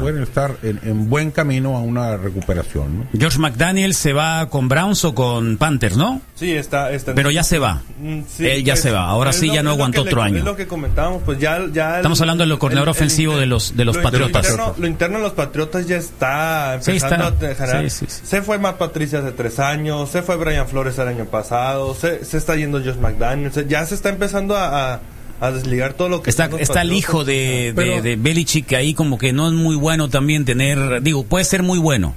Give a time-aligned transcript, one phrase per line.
[0.00, 3.00] pueden estar en, buen camino a una recuperación.
[3.00, 3.06] ¿no?
[3.18, 6.20] George McDaniel se va con Browns o con Panthers, ¿no?
[6.34, 6.92] Sí, está.
[6.92, 7.82] está Pero ya se va.
[8.00, 9.06] Mm, Él ya se va.
[9.06, 10.38] Ahora sí ya no aguantó otro año.
[10.38, 11.60] Es lo que comentábamos, pues ya.
[11.72, 14.56] ya Estamos hablando del coordinador ofensivo de los, de los Patriotas.
[14.78, 17.90] Lo interno, de los Patriotas ya está empezando a generar.
[17.90, 22.24] se fue Matt Patricia hace tres años, se fue Brian Flores el año pasado, se,
[22.24, 25.00] se está yendo George McDaniel, ya se está empezando a a
[25.50, 29.48] desligar todo lo que está está el hijo de, de, Belichick ahí como que no
[29.48, 32.14] es muy bueno también tener digo puede ser muy bueno.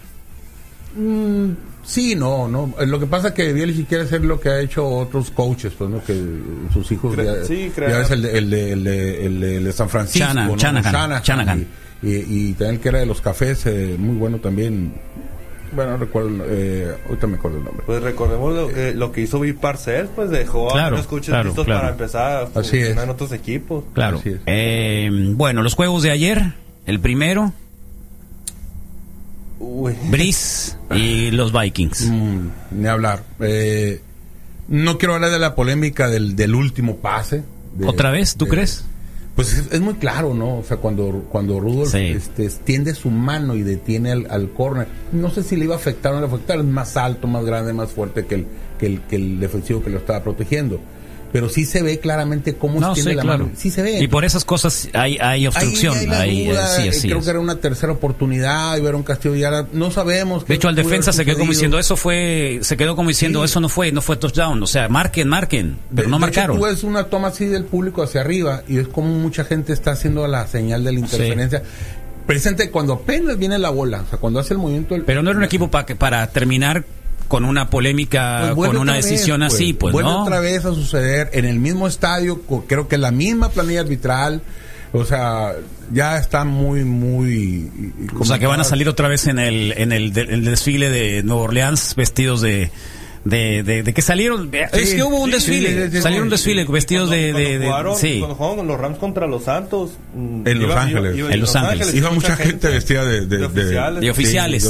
[0.95, 1.51] Mm,
[1.85, 2.73] sí no no.
[2.85, 5.89] Lo que pasa es que Belichick quiere hacer lo que ha hecho otros coaches pues
[5.89, 6.21] no que
[6.73, 10.27] sus hijos ya, sí, ya, es el de, el de, el de, San Francisco
[12.03, 14.93] y, también que era de los cafés eh, muy bueno también
[15.75, 17.83] bueno, recuerdo, eh, ahorita me acuerdo el nombre.
[17.85, 21.33] Pues recordemos lo, que, lo que hizo Bill Parcells, pues dejó claro, a los coches
[21.43, 23.83] listos para empezar a funcionar en otros equipos.
[23.93, 24.21] Claro.
[24.23, 26.53] Eh, bueno, los juegos de ayer,
[26.85, 27.53] el primero.
[29.59, 29.95] Uy.
[30.09, 32.09] Brice y los Vikings.
[32.09, 33.23] Mm, ni hablar.
[33.39, 34.01] Eh,
[34.67, 37.43] no quiero hablar de la polémica del, del último pase.
[37.85, 38.35] ¿Otra vez?
[38.35, 38.85] ¿Tú crees?
[39.35, 40.59] Pues es, muy claro, ¿no?
[40.59, 45.31] O sea, cuando, cuando Rudolf este, extiende su mano y detiene al, al corner, no
[45.31, 47.27] sé si le iba a afectar o no le iba a afectar, es más alto,
[47.27, 48.45] más grande, más fuerte que el,
[48.77, 50.79] que el, que el defensivo que lo estaba protegiendo
[51.33, 53.49] pero sí se ve claramente cómo no, sí, la mano.
[53.57, 53.99] Sí se ve.
[53.99, 55.95] Y por esas cosas hay, hay obstrucción.
[56.13, 59.89] Hay, eh, creo que era una tercera oportunidad y ver un Castillo y ahora no
[59.89, 60.45] sabemos.
[60.45, 63.59] De hecho, al defensa se quedó como diciendo eso fue, se quedó como diciendo eso
[63.59, 64.61] no fue, no fue touchdown.
[64.61, 66.57] O sea, marquen, marquen, pero no marcaron.
[66.57, 69.73] Hecho, tú ves una toma así del público hacia arriba y es como mucha gente
[69.73, 71.63] está haciendo la señal de la interferencia
[72.27, 74.95] presente cuando apenas viene la bola, o sea, cuando hace el movimiento.
[75.03, 76.85] Pero no era un equipo para para terminar
[77.27, 79.53] con una polémica, pues con una decisión pues.
[79.53, 83.49] así, pues, vuelve otra vez a suceder en el mismo estadio, creo que la misma
[83.49, 84.41] planilla arbitral,
[84.91, 85.53] o sea,
[85.91, 87.71] ya está muy, muy...
[88.19, 90.89] O sea, que van a salir otra vez en el, en el, en el desfile
[90.89, 92.71] de Nueva Orleans vestidos de
[93.25, 97.31] de, de, de que salieron es que hubo un desfile salieron un desfile vestidos de,
[97.31, 98.19] de, sí.
[98.19, 101.17] cuando jugaron los Rams contra los Santos mm, en Los Ángeles.
[101.17, 101.93] en Los Ángeles.
[101.93, 104.01] Iba mucha gente vestida de, de, oficiales.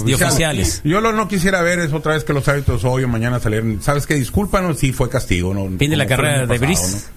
[0.06, 3.08] De oficiales yo lo no quisiera ver es otra vez que los hábitos hoy o
[3.08, 3.82] mañana salieron.
[3.82, 7.08] Sabes que discúlpanos si fue castigo no fin de la carrera de Brice.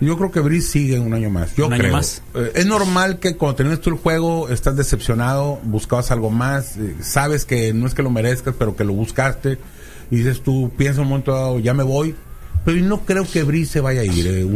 [0.00, 1.56] Yo creo que Brice sigue un año más.
[1.56, 2.22] Yo ¿Un Año más?
[2.34, 6.94] Eh, es normal que cuando terminas tú el juego estás decepcionado, buscabas algo más, eh,
[7.00, 9.58] sabes que no es que lo merezcas, pero que lo buscaste
[10.10, 12.14] y dices tú, piensa un momento dado, ya me voy,
[12.64, 14.26] pero no creo que Brice se vaya a ir.
[14.26, 14.46] Eh,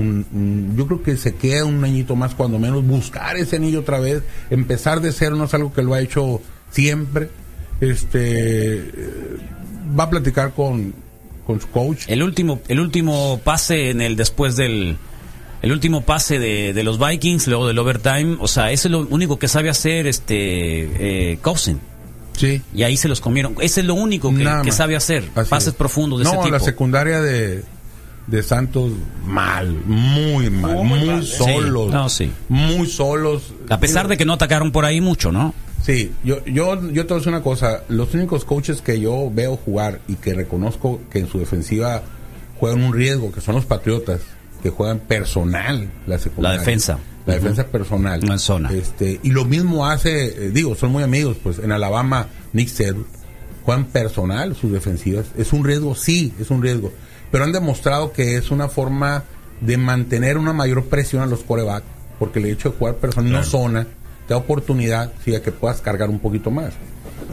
[0.77, 4.23] yo creo que se queda un añito más, cuando menos, buscar ese anillo otra vez,
[4.51, 7.31] empezar de cero, no es algo que lo ha hecho siempre.
[7.81, 8.91] Este eh,
[9.99, 10.95] va a platicar con,
[11.47, 12.05] con su coach.
[12.09, 14.97] El último, el último pase en el después del
[15.62, 19.39] el último pase de, de los Vikings, luego del overtime, o sea, es lo único
[19.39, 21.81] que sabe hacer este eh, Cousin.
[22.37, 22.62] Sí.
[22.75, 23.54] Y ahí se los comieron.
[23.60, 25.28] Ese es lo único que, sabe hacer.
[25.31, 26.48] pases profundos de ese tipo.
[26.48, 27.65] la secundaria de,
[28.26, 28.93] de Santos
[29.25, 31.93] mal, muy mal, muy, solos.
[31.93, 32.31] No, sí.
[32.48, 33.54] Muy solos.
[33.69, 35.54] A pesar de que no atacaron por ahí mucho, ¿no?
[35.82, 37.82] Sí, yo, yo, yo te voy a decir una cosa.
[37.88, 42.03] Los únicos coaches que yo veo jugar y que reconozco que en su defensiva
[42.60, 44.20] juegan un riesgo, que son los Patriotas,
[44.62, 46.59] que juegan personal la secundaria.
[46.59, 48.22] La defensa la defensa personal.
[48.22, 48.72] en zona.
[48.72, 53.05] Este, y lo mismo hace, eh, digo, son muy amigos, pues en Alabama, Nick Sedl,
[53.65, 55.27] juegan personal sus defensivas.
[55.37, 56.93] Es un riesgo, sí, es un riesgo.
[57.31, 59.25] Pero han demostrado que es una forma
[59.61, 61.87] de mantener una mayor presión a los corebacks,
[62.19, 63.87] porque el hecho de jugar personal no zona
[64.27, 66.72] te da oportunidad, sí, a que puedas cargar un poquito más.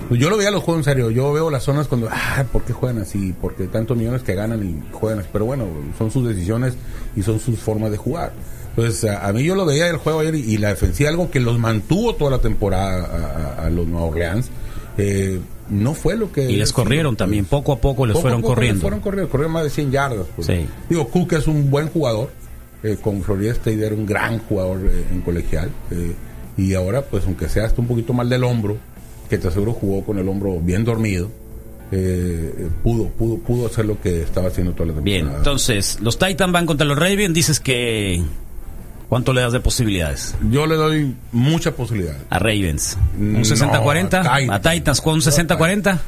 [0.07, 2.63] Pues yo lo veía los juegos en serio, yo veo las zonas cuando, ah, ¿por
[2.63, 3.33] qué juegan así?
[3.39, 5.29] Porque tantos millones que ganan y juegan así.
[5.31, 5.67] Pero bueno,
[5.97, 6.75] son sus decisiones
[7.16, 8.31] y son sus formas de jugar.
[8.79, 11.59] Entonces, a, mí yo lo veía el juego ayer y, la defensiva, algo que los
[11.59, 14.50] mantuvo toda la temporada a, los Nueva Orleans.
[14.97, 16.50] Eh, no fue lo que.
[16.50, 18.81] Y les corrieron también, poco a poco les fueron corriendo.
[18.81, 20.28] fueron corriendo, corrieron más de 100 yardas.
[20.35, 20.50] Pues.
[20.90, 22.31] Digo, Cook es un buen jugador,
[22.84, 25.69] eh, con Florida State era un gran jugador eh, en colegial.
[26.57, 28.78] y ahora, pues, aunque sea hasta un poquito mal del hombro,
[29.29, 31.29] que te aseguro jugó con el hombro bien dormido.
[32.84, 35.23] pudo, pudo, pudo hacer lo que estaba haciendo toda la temporada.
[35.23, 38.23] Bien, entonces, los Titans van contra los Ravens, dices que
[39.09, 40.35] ¿Cuánto le das de posibilidades?
[40.52, 42.16] Yo le doy mucha posibilidad.
[42.29, 42.96] A Ravens.
[43.17, 44.50] ¿Un 60-40?
[44.52, 45.02] a, Titans.
[45.02, 46.00] ¿Con un 60-40?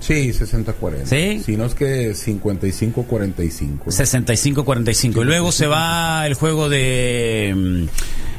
[0.00, 1.06] Sí, 60-40.
[1.06, 1.42] ¿Sí?
[1.42, 3.78] Si no es que 55-45.
[3.86, 5.22] 65-45.
[5.22, 7.88] Y luego se va el juego de...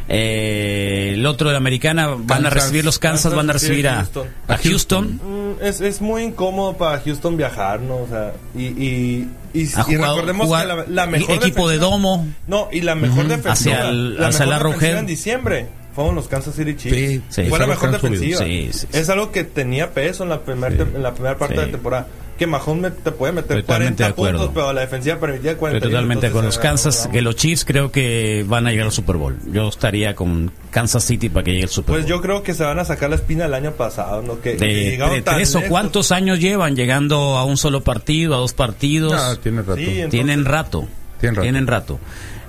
[0.07, 4.07] Eh, el otro de la americana van a recibir los Kansas, van a recibir a,
[4.47, 5.19] a Houston.
[5.23, 7.97] Mm, es, es, muy incómodo para Houston viajar, ¿no?
[7.97, 12.27] O sea, y, y, y, recordemos que la, mejor equipo de domo.
[12.47, 16.75] No, y la mejor defensa hacia, la, hacia la en diciembre fueron los Kansas City
[16.75, 17.49] Chiefs.
[17.49, 18.45] fue la mejor defensiva.
[18.45, 22.47] es algo que tenía peso en la, en la primera parte de la temporada que
[22.47, 26.57] Mahomes te puede meter totalmente 40 puntos, pero la defensiva permitía 40 Totalmente con los
[26.57, 29.37] Kansas, que los Chiefs creo que van a llegar al Super Bowl.
[29.51, 32.01] Yo estaría con Kansas City para que llegue al Super pues Bowl.
[32.01, 34.41] Pues yo creo que se van a sacar la espina el año pasado, ¿no?
[34.41, 39.13] Que, de, tres o cuántos años llevan llegando a un solo partido, a dos partidos.
[39.13, 39.81] Ah, tienen rato.
[40.09, 40.87] tienen rato.
[41.19, 41.99] Tienen rato.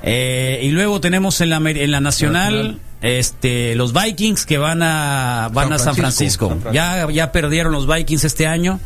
[0.08, 5.50] Eh, y luego tenemos en la, en la nacional, este los Vikings que van a
[5.52, 6.56] van a San Francisco.
[6.72, 8.78] Ya ya perdieron los Vikings este año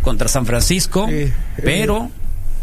[0.00, 1.30] contra San Francisco, eh,
[1.62, 2.10] pero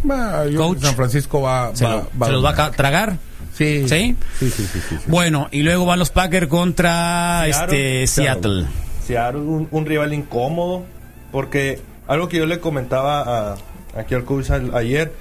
[0.02, 3.18] San Francisco va, se, los va a tragar.
[3.54, 3.88] Sí.
[3.88, 4.16] ¿Sí?
[4.40, 8.66] Sí, sí, sí, Bueno, y luego van los Packers contra Seattle, este Seattle.
[9.06, 10.84] Seattle, un, rival incómodo,
[11.32, 13.58] porque algo que yo le comentaba a,
[13.98, 15.12] aquí al coach ayer,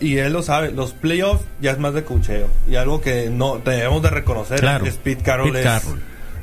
[0.00, 2.48] y él lo sabe, los playoffs ya es más de cucheo.
[2.68, 4.86] Y algo que no debemos de reconocer claro.
[4.86, 5.52] es Pete Carroll.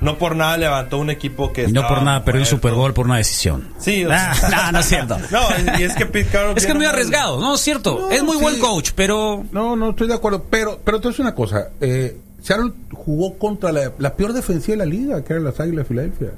[0.02, 1.68] no por nada levantó un equipo que...
[1.68, 3.70] No por nada perdió el Super Bowl por una decisión.
[3.78, 4.04] Sí.
[4.52, 5.18] no, no es cierto.
[5.32, 5.42] no,
[5.80, 6.58] y es que Pete Carroll...
[6.58, 7.56] Es que es muy arriesgado, ¿no?
[7.56, 8.10] Es cierto.
[8.12, 9.46] es muy buen coach, pero...
[9.52, 10.46] No, no, estoy de acuerdo.
[10.50, 11.70] Pero, pero te una cosa.
[11.80, 15.86] Eh, Seattle jugó contra la, la, peor defensiva de la liga, que eran las Águilas
[15.86, 16.32] de Filadelfia.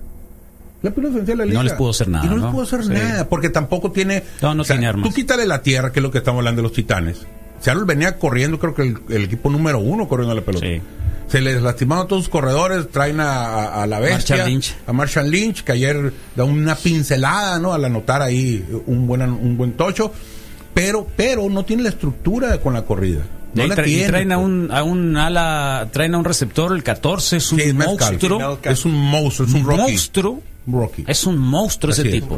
[0.81, 1.57] La peor defensiva de la liga.
[1.59, 2.25] No les pudo hacer nada.
[2.25, 4.23] Y no, les pudo hacer nada, porque tampoco tiene.
[4.41, 5.07] No, no tiene armas.
[5.07, 7.25] Tú quítale la tierra, que es lo que estamos hablando de los titanes.
[7.59, 10.65] Seattle venía corriendo, creo que el, equipo número uno corriendo la pelota.
[10.65, 10.81] Sí.
[11.27, 14.75] Se les lastimaron todos sus corredores, traen a, la bestia, Marshall Lynch.
[14.87, 17.73] a Marshall Lynch, que ayer da una pincelada, ¿no?
[17.73, 20.11] Al anotar ahí un buen, un buen tocho,
[20.73, 23.21] pero, pero no tiene la estructura con la corrida.
[23.53, 24.45] No la tiene, traen a pues.
[24.45, 28.59] un, a un ala, traen a un receptor, el 14, es un monstruo.
[28.63, 30.41] Es un monstruo, es un monstruo
[31.07, 32.37] es un monstruo ese tipo.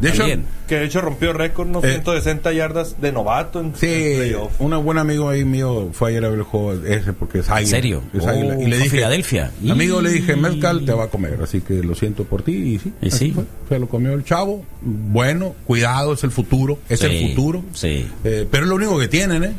[0.00, 0.24] De hecho,
[0.66, 1.80] que de hecho rompió récord, ¿no?
[1.80, 6.30] 160 eh, yardas de novato en Sí, un buen amigo ahí mío fue ayer a
[6.30, 7.60] ver el juego ese porque es águila.
[7.60, 8.02] ¿En serio?
[8.20, 9.52] Oh, y le dije, Filadelfia.
[9.70, 12.52] Amigo, le dije, Mezcal te va a comer, así que lo siento por ti.
[12.52, 13.34] Y sí, ¿Y sí?
[13.68, 14.64] se lo comió el chavo.
[14.80, 16.78] Bueno, cuidado, es el futuro.
[16.88, 17.64] Es el futuro.
[17.72, 18.06] Sí.
[18.24, 19.52] Eh, pero es lo único que tienen, ¿eh?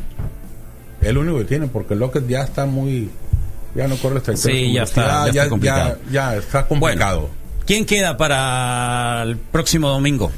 [1.00, 3.08] Es lo único que tienen porque Lockett ya está muy.
[3.74, 7.28] Ya no corre esta Sí, ya está, ya, ya, ya, está complicado.
[7.66, 10.30] ¿Quién queda para el próximo domingo?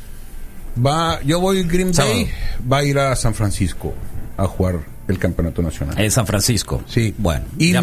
[0.84, 2.30] Va, yo voy Green Bay,
[2.70, 3.92] va a ir a San Francisco
[4.36, 5.98] a jugar el campeonato nacional.
[5.98, 6.82] En San Francisco.
[6.86, 7.14] Sí.
[7.18, 7.82] Bueno, y ya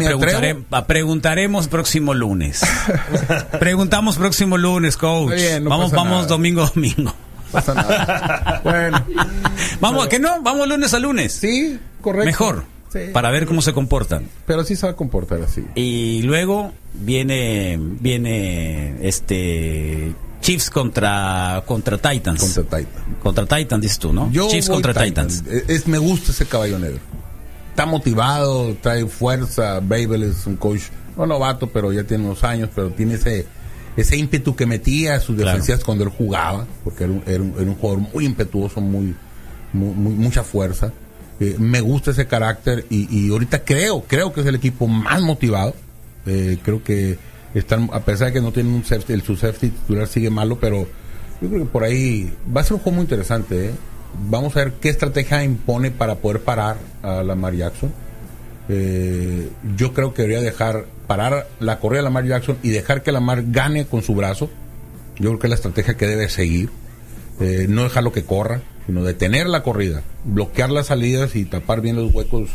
[0.86, 2.62] preguntaremos próximo lunes.
[3.60, 5.40] Preguntamos próximo lunes, coach.
[5.62, 7.14] vamos, vamos domingo domingo.
[7.52, 8.60] Pasa nada.
[8.64, 9.04] bueno.
[9.80, 10.42] Vamos, ¿qué no?
[10.42, 11.32] Vamos lunes a lunes.
[11.32, 12.26] Sí, correcto.
[12.26, 12.75] Mejor.
[13.12, 14.28] Para ver cómo se comportan.
[14.46, 15.64] Pero sí se va a comportar así.
[15.74, 22.40] Y luego viene viene este Chiefs contra contra Titans.
[22.40, 23.04] Contra Titans.
[23.22, 24.30] Contra Titans dices tú, ¿no?
[24.48, 25.44] Chiefs contra Titans.
[25.68, 27.00] Es, me gusta ese caballo negro.
[27.70, 29.80] Está motivado, trae fuerza.
[29.80, 30.82] Babel es un coach
[31.16, 33.46] no novato, pero ya tiene unos años, pero tiene ese
[33.96, 37.74] ese ímpetu que metía a sus defensivas cuando él jugaba, porque era un, era un,
[37.76, 39.14] jugador muy impetuoso, muy,
[39.72, 40.92] muy mucha fuerza.
[41.38, 45.74] Eh, me gusta ese carácter y, ahorita creo, creo que es el equipo más motivado.
[46.24, 47.18] Eh, creo que
[47.54, 50.58] están, a pesar de que no tienen un safety, el su safety titular sigue malo,
[50.58, 50.86] pero
[51.40, 53.66] yo creo que por ahí va a ser un juego muy interesante.
[53.66, 53.70] ¿eh?
[54.30, 57.92] Vamos a ver qué estrategia impone para poder parar a Lamar Jackson.
[58.68, 63.44] yo creo que debería dejar parar la corrida de Lamar Jackson y dejar que Lamar
[63.50, 64.48] gane con su brazo.
[65.16, 66.70] Yo creo que es la estrategia que debe seguir.
[67.68, 72.14] no dejarlo que corra sino detener la corrida, bloquear las salidas y tapar bien los
[72.14, 72.50] huecos,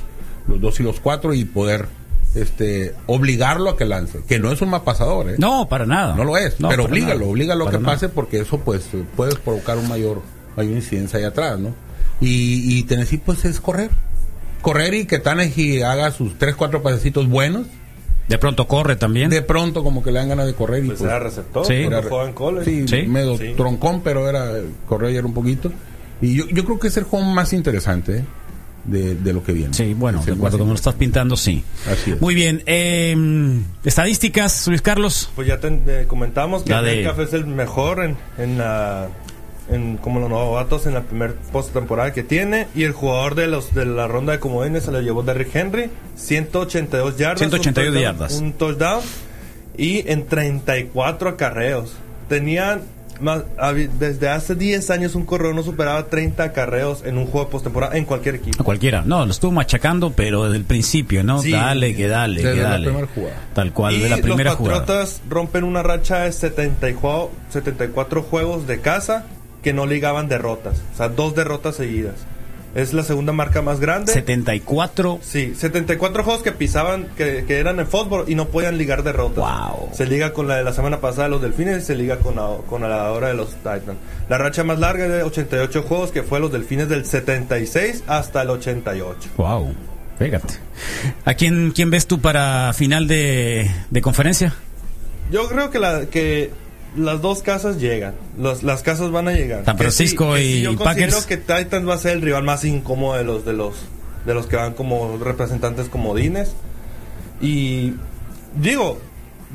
[0.47, 1.87] los dos y los cuatro y poder
[2.35, 5.35] este obligarlo a que lance, que no es un más pasador, ¿eh?
[5.37, 6.15] No, para nada.
[6.15, 9.87] No lo es, pero oblígalo, oblígalo a que pase porque eso pues puede provocar un
[9.89, 10.21] mayor,
[10.55, 11.73] mayor incidencia ahí atrás, ¿no?
[12.21, 13.89] Y, y Tennessee pues es correr.
[14.61, 17.65] Correr y que Tannehill haga sus tres, cuatro pasecitos buenos.
[18.27, 19.29] De pronto corre también.
[19.29, 20.85] De pronto como que le dan ganas de correr.
[20.85, 21.73] y pues, pues era receptor, sí.
[21.73, 24.51] era, en Sí, medio troncón, pero era
[24.87, 25.71] correr era un poquito.
[26.21, 28.23] Y yo, yo creo que es el juego más interesante
[28.85, 29.73] de, de lo que viene.
[29.73, 31.63] Sí, bueno, de acuerdo como lo estás pintando, sí.
[31.91, 32.21] Así es.
[32.21, 32.63] Muy bien.
[32.65, 33.15] Eh,
[33.83, 35.29] estadísticas, Luis Carlos.
[35.35, 39.09] Pues ya te, comentamos que el Café es el mejor en, en la
[39.69, 43.73] en, como los novatos en la primer postemporada que tiene y el jugador de los
[43.73, 48.53] de la ronda de comodines se lo llevó Derrick Henry 182 yardas 182 yardas un
[48.53, 49.01] touchdown
[49.77, 51.93] y en 34 acarreos
[52.27, 52.81] tenían
[53.99, 57.97] desde hace 10 años un corredor no superaba 30 carreos en un juego de postemporada
[57.97, 58.63] en cualquier equipo.
[58.63, 59.03] cualquiera.
[59.05, 61.41] No, lo estuvo machacando, pero desde el principio, ¿no?
[61.41, 62.91] dale, que dale, que dale.
[63.53, 68.79] Tal cual, de la primera los Patriotas rompen una racha de 74, 74 juegos de
[68.81, 69.25] casa
[69.63, 70.81] que no ligaban derrotas.
[70.93, 72.15] O sea, dos derrotas seguidas.
[72.73, 74.13] Es la segunda marca más grande.
[74.13, 75.19] 74.
[75.21, 79.37] Sí, 74 juegos que pisaban, que, eran en fútbol y no podían ligar derrotas.
[79.37, 79.89] Wow.
[79.93, 82.35] Se liga con la de la semana pasada de los Delfines y se liga con
[82.35, 83.97] la, con la hora de los Titans.
[84.29, 88.41] La racha más larga es de 88 juegos que fue los Delfines del 76 hasta
[88.41, 89.29] el 88.
[89.37, 89.73] Wow.
[90.17, 90.53] Fíjate.
[91.25, 94.53] ¿A quién, quién ves tú para final de, de conferencia?
[95.31, 96.51] Yo creo que la que
[96.95, 98.15] las dos casas llegan.
[98.37, 99.65] las casas van a llegar.
[99.65, 101.25] San Francisco y, yo Packers.
[101.25, 103.75] que Titans va a ser el rival más incómodo de los de los
[104.25, 106.53] de los que van como representantes comodines.
[107.39, 107.93] Y
[108.55, 108.99] digo,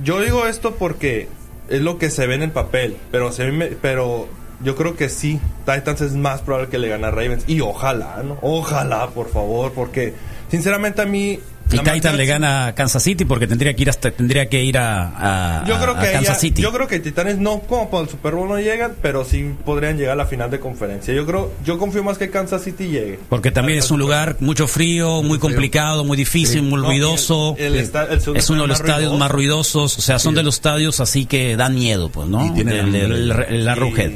[0.03, 1.29] yo digo esto porque
[1.69, 3.51] es lo que se ve en el papel, pero se
[3.81, 4.29] pero
[4.63, 8.23] yo creo que sí, Titans es más probable que le gane a Ravens y ojalá,
[8.25, 8.39] ¿no?
[8.41, 10.15] Ojalá, por favor, porque
[10.51, 11.41] sinceramente a mí
[11.73, 14.79] y Titan le gana a Kansas City porque tendría que ir hasta tendría que ir
[14.79, 16.63] a, yo creo que Kansas City.
[16.63, 19.97] Yo creo que Titanes no como para el Super Bowl no llegan, pero sí podrían
[19.97, 21.13] llegar a la final de conferencia.
[21.13, 23.19] Yo creo yo confío más que Kansas City llegue.
[23.29, 27.57] Porque también es un lugar mucho frío, muy complicado, muy difícil, muy ruidoso.
[27.59, 31.57] es uno de los estadios más ruidosos, o sea, son de los estadios así que
[31.57, 32.55] dan miedo, pues, ¿no?
[32.57, 34.13] Y la Arrowhead.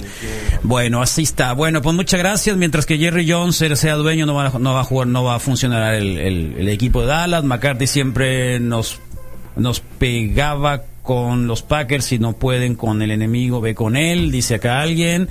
[0.62, 1.52] Bueno, así está.
[1.52, 2.57] Bueno, pues muchas gracias.
[2.57, 5.38] Mientras que Jerry Jones sea dueño, no va, no va a jugar, no va a
[5.38, 7.40] funcionar el, el equipo de Dallas.
[7.45, 9.01] McCarthy siempre nos,
[9.57, 14.57] nos pegaba con los Packers, si no pueden con el enemigo, ve con él, dice
[14.57, 15.29] acá alguien.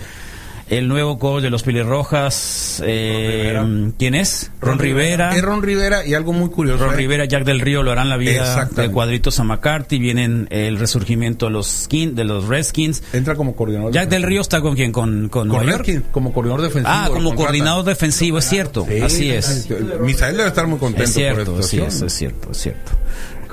[0.70, 3.60] El nuevo coach de los Piles Rojas, eh,
[3.98, 4.52] ¿quién es?
[4.62, 5.36] Ron, Rivera.
[5.36, 6.84] Es Ron Rivera y algo muy curioso.
[6.84, 6.98] Ron ¿eh?
[6.98, 9.98] Rivera, Jack del Río lo harán la vida de cuadritos a McCarthy.
[9.98, 13.02] Vienen el resurgimiento de los skin, de los Redskins.
[13.14, 13.92] Entra como coordinador.
[13.92, 14.92] Jack del Río está con quién?
[14.92, 16.04] Con, con, Nueva York?
[16.12, 16.94] como coordinador defensivo.
[16.96, 18.86] Ah, como coordinador defensivo, es cierto.
[19.04, 19.68] Así es.
[20.02, 21.04] Misael debe estar muy contento.
[21.04, 22.92] Es cierto, sí, es, es cierto, es cierto.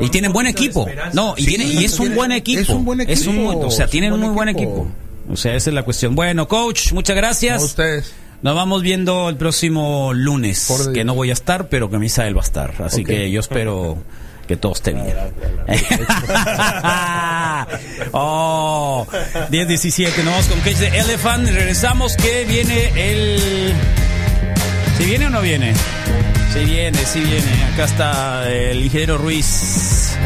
[0.01, 0.87] Y tienen buen equipo.
[1.15, 2.61] No, y, tiene, y es un buen equipo.
[2.61, 3.19] Es un buen equipo.
[3.19, 4.87] Es un, o sea, tienen un muy buen equipo.
[5.29, 6.15] O sea, esa es la cuestión.
[6.15, 7.63] Bueno, coach, muchas gracias.
[7.63, 8.15] A ustedes.
[8.43, 12.43] Nos vamos viendo el próximo lunes, que no voy a estar, pero que Misael va
[12.43, 12.75] a estar.
[12.85, 13.99] Así que yo espero
[14.47, 15.07] que todo esté bien.
[18.13, 19.07] oh,
[19.51, 21.49] 10-17, nos vamos con Cage de Elephant.
[21.49, 23.73] Regresamos, que viene el...
[24.99, 25.75] ¿Si viene o no viene?
[26.53, 27.65] Si viene, si viene.
[27.73, 30.17] Acá está el ingeniero Ruiz.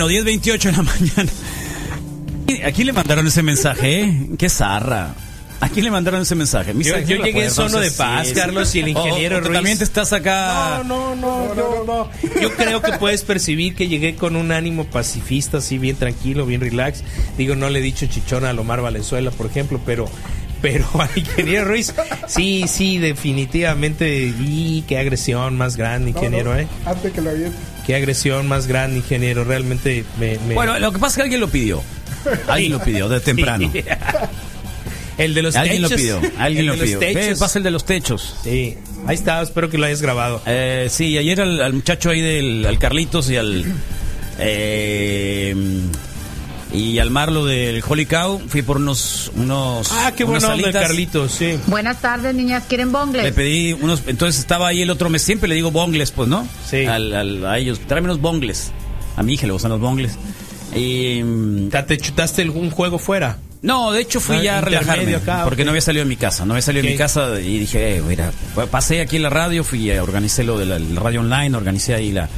[0.00, 1.32] Bueno, 10.28 de la mañana.
[2.64, 4.28] Aquí le mandaron ese mensaje, ¿eh?
[4.38, 5.14] Qué zarra.
[5.60, 6.72] ¿A quién le mandaron ese mensaje?
[6.74, 9.52] yo, llegué en sono de paz, Carlos, y el ingeniero Ruiz.
[9.52, 10.82] También te estás acá.
[10.86, 15.58] No, no, no, no, Yo creo que puedes percibir que llegué con un ánimo pacifista,
[15.58, 17.04] así bien tranquilo, bien relax.
[17.36, 20.08] Digo, no le he dicho chichona a Lomar Valenzuela, por ejemplo, pero
[20.62, 21.94] pero al ingeniero Ruiz,
[22.26, 24.32] sí, sí, definitivamente.
[24.40, 26.66] Y qué agresión más grande, ingeniero, ¿eh?
[26.86, 27.30] Antes que lo
[27.90, 29.42] Qué agresión más grande, ingeniero.
[29.42, 31.82] Realmente me, Bueno, lo que pasa es que alguien lo pidió.
[32.46, 33.68] Alguien lo pidió de temprano.
[35.18, 35.90] El de los ¿Alguien techos.
[35.90, 36.20] lo pidió.
[36.38, 37.00] Alguien lo pidió.
[37.00, 38.36] Ve, pasa el de los techos.
[38.44, 38.78] Sí.
[39.06, 40.40] Ahí está, espero que lo hayas grabado.
[40.46, 43.64] Eh, sí, ayer al, muchacho ahí del al Carlitos y al
[44.38, 45.54] eh,
[46.72, 51.32] y al Marlo del Holy Cow fui por unos unos Ah, qué bueno de Carlitos,
[51.32, 51.58] sí.
[51.66, 53.24] Buenas tardes, niñas, ¿quieren bongles?
[53.24, 56.46] Le pedí unos entonces estaba ahí el otro mes, siempre le digo bongles, pues, ¿no?
[56.68, 56.86] Sí.
[56.86, 58.72] Al, a ellos, tráeme unos bongles.
[59.16, 60.16] A mi hija le gustan los bongles.
[60.74, 61.22] Y
[61.86, 63.38] ¿Te chutaste algún juego fuera?
[63.62, 66.46] No, de hecho fui ah, ya a relajarme porque no había salido de mi casa,
[66.46, 68.32] no había salido de mi casa y dije, eh, mira,
[68.70, 72.10] pasé aquí en la radio, fui, a, organicé lo de la, radio online, organicé ahí
[72.10, 72.30] la,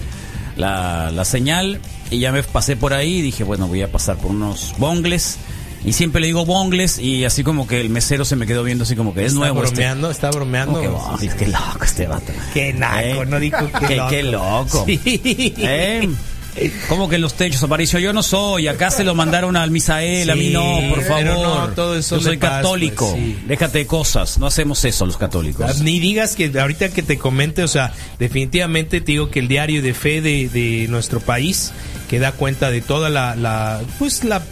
[0.56, 1.80] la, la, señal
[2.12, 5.38] y ya me pasé por ahí y dije, bueno, voy a pasar por unos bongles.
[5.84, 8.84] Y siempre le digo bongles y así como que el mesero se me quedó viendo
[8.84, 9.64] así como que es nuevo.
[9.64, 9.74] Este".
[9.74, 11.36] Bromeando, Está bromeando, está bromeando.
[11.36, 12.32] Qué loco este vato.
[12.54, 13.26] Qué naco, ¿Eh?
[13.26, 14.10] no dijo que qué, loco.
[14.10, 14.84] Qué loco.
[14.86, 15.00] Sí.
[15.58, 16.08] ¿Eh?
[16.88, 17.98] ¿Cómo que los techos, Aparicio?
[17.98, 18.68] Yo no soy.
[18.68, 21.74] Acá se lo mandaron al Misael, a mí no, por favor.
[21.74, 23.10] todo eso Yo soy católico.
[23.10, 24.38] Pues, Déjate de cosas.
[24.38, 25.66] No hacemos eso los católicos.
[25.68, 29.48] Ah, ni digas que ahorita que te comente, o sea, definitivamente te digo que el
[29.48, 31.72] diario de fe de, nuestro país,
[32.12, 34.42] que da cuenta de toda la, la pues la,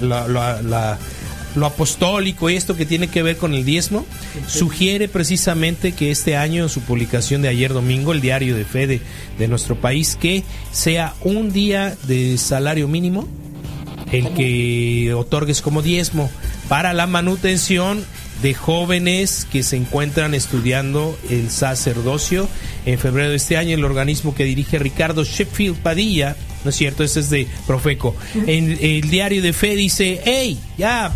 [0.00, 0.98] la
[1.54, 4.06] lo apostólico y esto que tiene que ver con el diezmo,
[4.46, 8.86] sugiere precisamente que este año, en su publicación de ayer domingo, el diario de fe
[8.86, 13.28] de, nuestro país, que sea un día de salario mínimo
[14.10, 16.30] el que otorgues como diezmo
[16.70, 18.02] para la manutención
[18.40, 22.48] de jóvenes que se encuentran estudiando el sacerdocio.
[22.86, 26.34] En febrero de este año, el organismo que dirige Ricardo Sheffield Padilla,
[26.64, 27.04] ¿no es cierto?
[27.04, 28.14] Ese es de Profeco.
[28.46, 31.12] En el diario de fe dice, hey, ya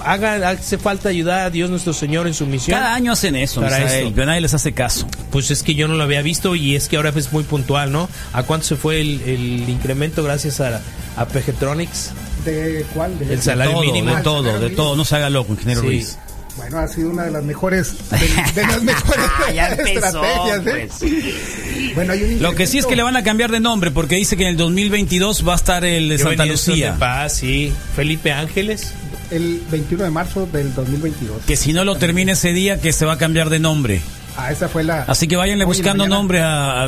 [0.00, 2.78] haga, hace falta ayudar a Dios nuestro Señor en su misión.
[2.78, 5.06] Cada año hacen eso, para pero nadie les hace caso.
[5.30, 7.92] Pues es que yo no lo había visto y es que ahora es muy puntual,
[7.92, 8.08] ¿no?
[8.32, 10.80] ¿A cuánto se fue el, incremento gracias a,
[11.16, 12.12] a Pegetronics?
[12.44, 13.12] ¿De cuál?
[13.20, 14.14] el salario mínimo.
[14.14, 16.18] De todo, de todo, no se haga loco, ingeniero Ruiz.
[16.58, 19.24] Bueno, ha sido una de las mejores de, las mejores
[19.78, 20.66] estrategias.
[20.66, 20.88] ¿eh?
[20.98, 21.94] Pues.
[21.94, 24.42] Bueno, Lo que sí es que le van a cambiar de nombre porque dice que
[24.42, 26.96] en el 2022 va a estar el de Santa Lucía.
[26.98, 27.72] Paz, sí.
[27.96, 28.92] Felipe Ángeles
[29.30, 31.42] el 21 de marzo del 2022.
[31.46, 34.00] Que si no lo termina ese día, que se va a cambiar de nombre.
[34.40, 35.02] Ah, esa fue la.
[35.02, 36.84] Así que váyanle buscando nombre a,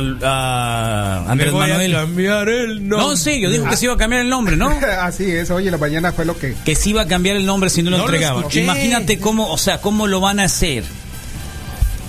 [1.27, 1.91] Andrés Manuel.
[1.91, 3.07] cambiar el nombre.
[3.09, 4.69] No, sí, yo dijo que se iba a cambiar el nombre, ¿no?
[5.01, 6.55] Así es, oye, la mañana fue lo que.
[6.63, 8.45] Que se iba a cambiar el nombre si no lo entregaba.
[8.53, 10.85] Imagínate cómo, o sea, cómo lo van a hacer.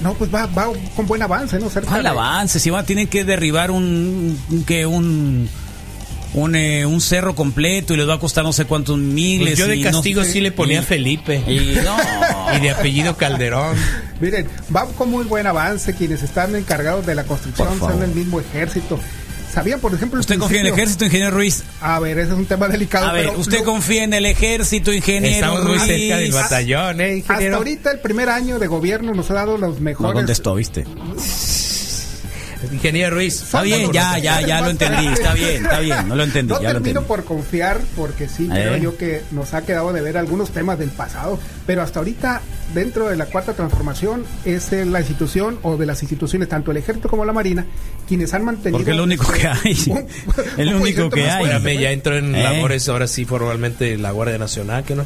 [0.01, 1.69] No, pues va, va con buen avance, ¿no?
[1.97, 5.49] el avance, si va, tienen que derribar un, que un un,
[6.35, 9.51] eh, un cerro completo y les va a costar no sé cuántos miles.
[9.51, 11.43] Pues yo de castigo sí le ponía Felipe.
[11.47, 11.53] Y,
[12.57, 13.77] y de apellido Calderón.
[14.21, 15.95] Miren, va con muy buen avance.
[15.95, 18.99] Quienes están encargados de la construcción son el mismo ejército.
[19.53, 20.19] ¿Sabían, por ejemplo?
[20.19, 21.63] ¿Usted confía en el ejército, ingeniero Ruiz?
[21.83, 23.09] A ver, ese es un tema delicado.
[23.09, 27.57] A ver, ¿usted confía en el ejército, ingeniero Estamos muy cerca del batallón, ¿eh, ingeniero?
[27.57, 30.09] Hasta ahorita, el primer año de gobierno nos ha dado los mejores.
[30.09, 30.87] No contestó, ¿viste?
[32.71, 33.43] Ingeniero Ruiz.
[33.43, 35.07] Está bien, ya, ya, ya lo entendí.
[35.07, 36.09] Está bien, está bien.
[36.09, 36.53] No lo entendí.
[36.53, 38.81] No ya termino por confiar, porque sí, creo ¿Eh?
[38.81, 41.39] yo que nos ha quedado de ver algunos temas del pasado.
[41.67, 42.41] Pero hasta ahorita,
[42.75, 47.09] dentro de la cuarta transformación, es la institución o de las instituciones, tanto el ejército
[47.09, 47.67] como la marina,
[48.07, 48.79] quienes han mantenido.
[48.79, 50.07] Porque es lo único que hay.
[50.59, 51.45] el único que hay.
[51.45, 52.43] Espérame, ya entró en ¿Eh?
[52.43, 55.05] labores ahora sí formalmente la Guardia Nacional, ¿que no?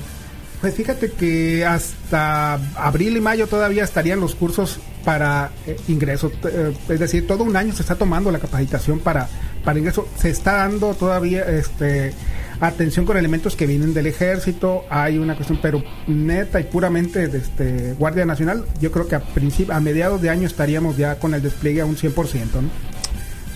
[0.67, 6.33] Pues fíjate que hasta abril y mayo todavía estarían los cursos para eh, ingreso.
[6.43, 9.29] Eh, es decir, todo un año se está tomando la capacitación para,
[9.65, 10.09] para ingreso.
[10.19, 12.15] Se está dando todavía este
[12.59, 14.85] atención con elementos que vienen del ejército.
[14.91, 19.23] Hay una cuestión, pero neta y puramente de este Guardia Nacional, yo creo que a,
[19.69, 22.13] a mediados de año estaríamos ya con el despliegue a un 100%.
[22.61, 22.71] ¿no?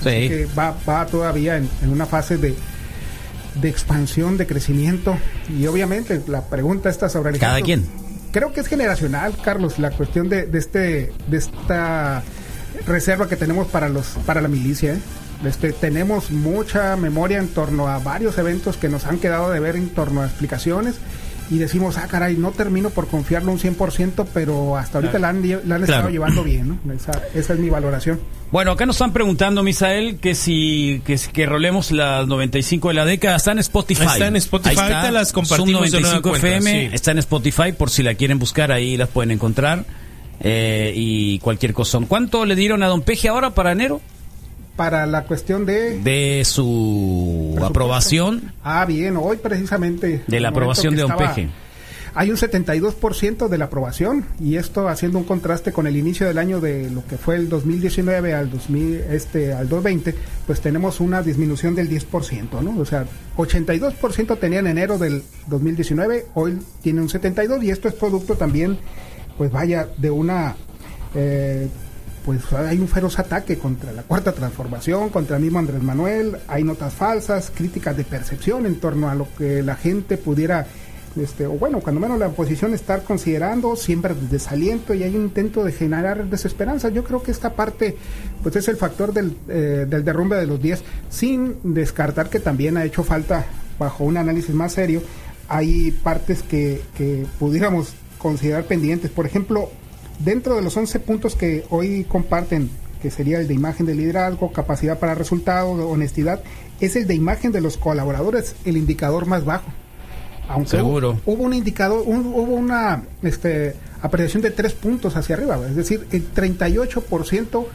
[0.01, 0.29] Sí.
[0.29, 2.55] que va, va todavía en una fase de
[3.55, 5.17] de expansión, de crecimiento.
[5.49, 7.87] Y obviamente la pregunta está sobre el Cada quien.
[8.33, 12.23] Creo que es generacional, Carlos, la cuestión de, de, este, de esta
[12.87, 14.95] reserva que tenemos para, los, para la milicia.
[14.95, 14.99] ¿eh?
[15.45, 19.77] Este, tenemos mucha memoria en torno a varios eventos que nos han quedado de ver
[19.77, 20.97] en torno a explicaciones
[21.51, 25.45] y decimos, ah, caray, no termino por confiarlo un 100%, pero hasta ahorita la han,
[25.45, 26.93] estado llevando bien, ¿no?
[26.93, 28.21] Esa, esa, es mi valoración.
[28.53, 33.05] Bueno, acá nos están preguntando, Misael, que si que, que rolemos las 95 de la
[33.05, 33.37] década.
[33.37, 34.05] Está en Spotify.
[34.05, 38.15] Está en Spotify, ahí está, las compartimos 95 FM, está en Spotify, por si la
[38.15, 39.85] quieren buscar, ahí las pueden encontrar.
[40.43, 41.99] Eh, y cualquier cosa.
[42.07, 44.01] ¿Cuánto le dieron a Don Peje ahora para enero?
[44.81, 46.01] Para la cuestión de...
[46.01, 48.55] De su aprobación.
[48.65, 50.23] Ah, bien, hoy precisamente...
[50.27, 51.51] De la aprobación de Don Peje.
[52.15, 56.39] Hay un 72% de la aprobación y esto haciendo un contraste con el inicio del
[56.39, 60.15] año de lo que fue el 2019 al 2000 este al 2020,
[60.47, 62.81] pues tenemos una disminución del 10%, ¿no?
[62.81, 63.05] O sea,
[63.37, 68.79] 82% tenía en enero del 2019, hoy tiene un 72 y esto es producto también
[69.37, 70.57] pues vaya de una
[71.15, 71.69] eh,
[72.39, 76.63] pues hay un feroz ataque contra la cuarta transformación, contra el mismo Andrés Manuel, hay
[76.63, 80.67] notas falsas, críticas de percepción en torno a lo que la gente pudiera,
[81.17, 85.65] este, o bueno, cuando menos la oposición estar considerando, siempre desaliento y hay un intento
[85.65, 86.89] de generar desesperanza.
[86.89, 87.97] Yo creo que esta parte,
[88.45, 92.77] pues es el factor del, eh, del derrumbe de los 10, sin descartar que también
[92.77, 93.45] ha hecho falta,
[93.77, 95.03] bajo un análisis más serio,
[95.49, 99.11] hay partes que, que pudiéramos considerar pendientes.
[99.11, 99.71] Por ejemplo,
[100.25, 104.53] Dentro de los 11 puntos que hoy comparten, que sería el de imagen de liderazgo,
[104.53, 106.43] capacidad para resultados, honestidad,
[106.81, 109.71] es el de imagen de los colaboradores, el indicador más bajo.
[110.49, 111.19] Aunque Seguro.
[111.25, 116.35] Hubo, un indicador, hubo una este, apreciación de tres puntos hacia arriba, es decir, el
[116.35, 117.67] 38%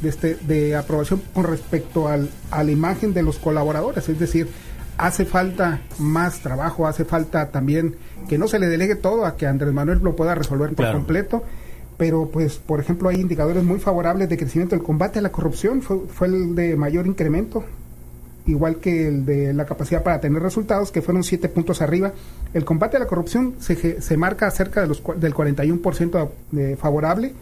[0.00, 4.48] de, este, de aprobación con respecto al, a la imagen de los colaboradores, es decir,
[4.96, 7.96] hace falta más trabajo, hace falta también
[8.28, 11.44] que no se le delegue todo a que Andrés Manuel lo pueda resolver por completo,
[12.02, 15.82] pero pues por ejemplo hay indicadores muy favorables de crecimiento del combate a la corrupción,
[15.82, 17.62] fue, fue el de mayor incremento,
[18.44, 22.12] igual que el de la capacidad para tener resultados, que fueron siete puntos arriba.
[22.54, 27.34] El combate a la corrupción se, se marca cerca de los, del 41% de favorable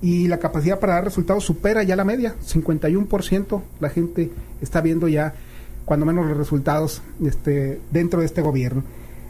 [0.00, 3.62] y la capacidad para dar resultados supera ya la media, 51%.
[3.78, 5.34] La gente está viendo ya,
[5.84, 8.82] cuando menos, los resultados este, dentro de este gobierno.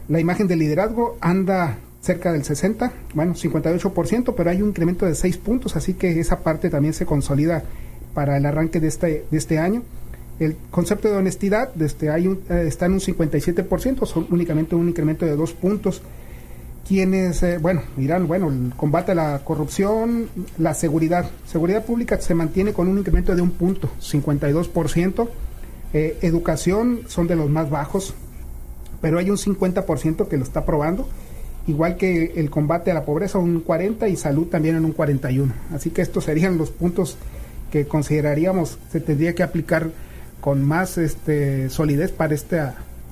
[0.09, 5.15] La imagen de liderazgo anda cerca del 60, bueno, 58%, pero hay un incremento de
[5.15, 7.63] 6 puntos, así que esa parte también se consolida
[8.13, 9.83] para el arranque de este, de este año.
[10.37, 14.89] El concepto de honestidad desde hay un, eh, está en un 57%, son únicamente un
[14.89, 16.01] incremento de 2 puntos.
[16.85, 21.29] Quienes, eh, bueno, dirán, bueno, el combate a la corrupción, la seguridad.
[21.45, 25.29] Seguridad pública se mantiene con un incremento de un punto, 52%.
[25.93, 28.13] Eh, educación son de los más bajos,
[28.99, 31.07] pero hay un 50% que lo está aprobando
[31.67, 35.53] igual que el combate a la pobreza un 40 y salud también en un 41.
[35.73, 37.17] Así que estos serían los puntos
[37.71, 39.89] que consideraríamos se tendría que aplicar
[40.41, 42.61] con más este solidez para este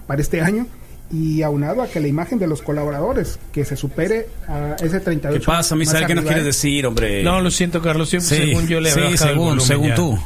[0.05, 0.67] para este año
[1.11, 5.39] y aunado a que la imagen de los colaboradores que se supere a ese 38
[5.39, 6.05] ¿Qué pasa, Misael?
[6.05, 7.23] ¿Qué nos quieres decir, hombre?
[7.23, 8.09] No, lo siento, Carlos.
[8.09, 10.17] según yo le Sí, según, según tú.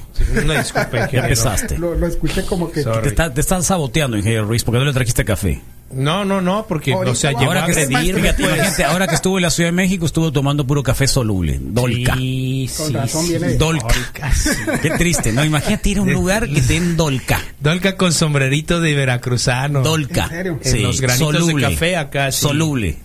[0.43, 1.77] Una disculpa, Ya empezaste.
[1.77, 2.83] Lo, lo, escuché como que...
[2.83, 5.61] Te, está, te están saboteando, ingeniero Ruiz, porque no le trajiste café.
[5.95, 9.15] No, no, no, porque Ahorita o sea, vamos ahora a que, fíjate, imagínate, ahora que
[9.15, 12.15] estuvo en la Ciudad de México, estuvo tomando puro café soluble, Dolca.
[12.15, 13.57] Sí, Con sí, sí.
[13.57, 13.95] Dolca.
[14.81, 15.43] Qué triste, ¿no?
[15.45, 17.41] Imagínate ir a un lugar que te den Dolca.
[17.59, 19.81] Dolca con sombrerito de veracruzano.
[19.81, 20.23] Dolca.
[20.25, 20.59] ¿En serio?
[20.63, 22.41] En los granitos de café acá, sí.
[22.41, 22.97] Soluble.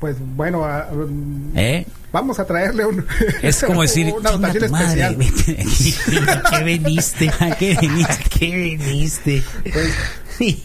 [0.00, 1.86] Pues bueno, a- um, ¿Eh?
[2.12, 3.06] vamos a traerle un...
[3.42, 5.16] Es como decir, una "Chinga dotación tu madre, especial.
[5.16, 5.94] vete de aquí".
[6.28, 7.30] ¿A qué veniste?
[7.38, 8.12] ¿A qué viniste?
[8.12, 9.42] ¿A qué viniste?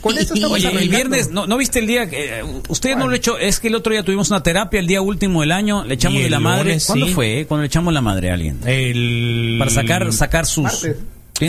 [0.01, 2.09] Con eso estamos Oye, el viernes, ¿no, ¿no viste el día?
[2.09, 4.87] que eh, ustedes no lo hecho, es que el otro día tuvimos una terapia, el
[4.87, 6.77] día último del año, le echamos de la madre.
[6.85, 7.13] ¿Cuándo sí.
[7.13, 7.39] fue?
[7.41, 7.45] eh?
[7.45, 8.59] Cuando le echamos la madre a alguien.
[8.65, 9.55] El...
[9.59, 10.87] Para sacar, sacar sus...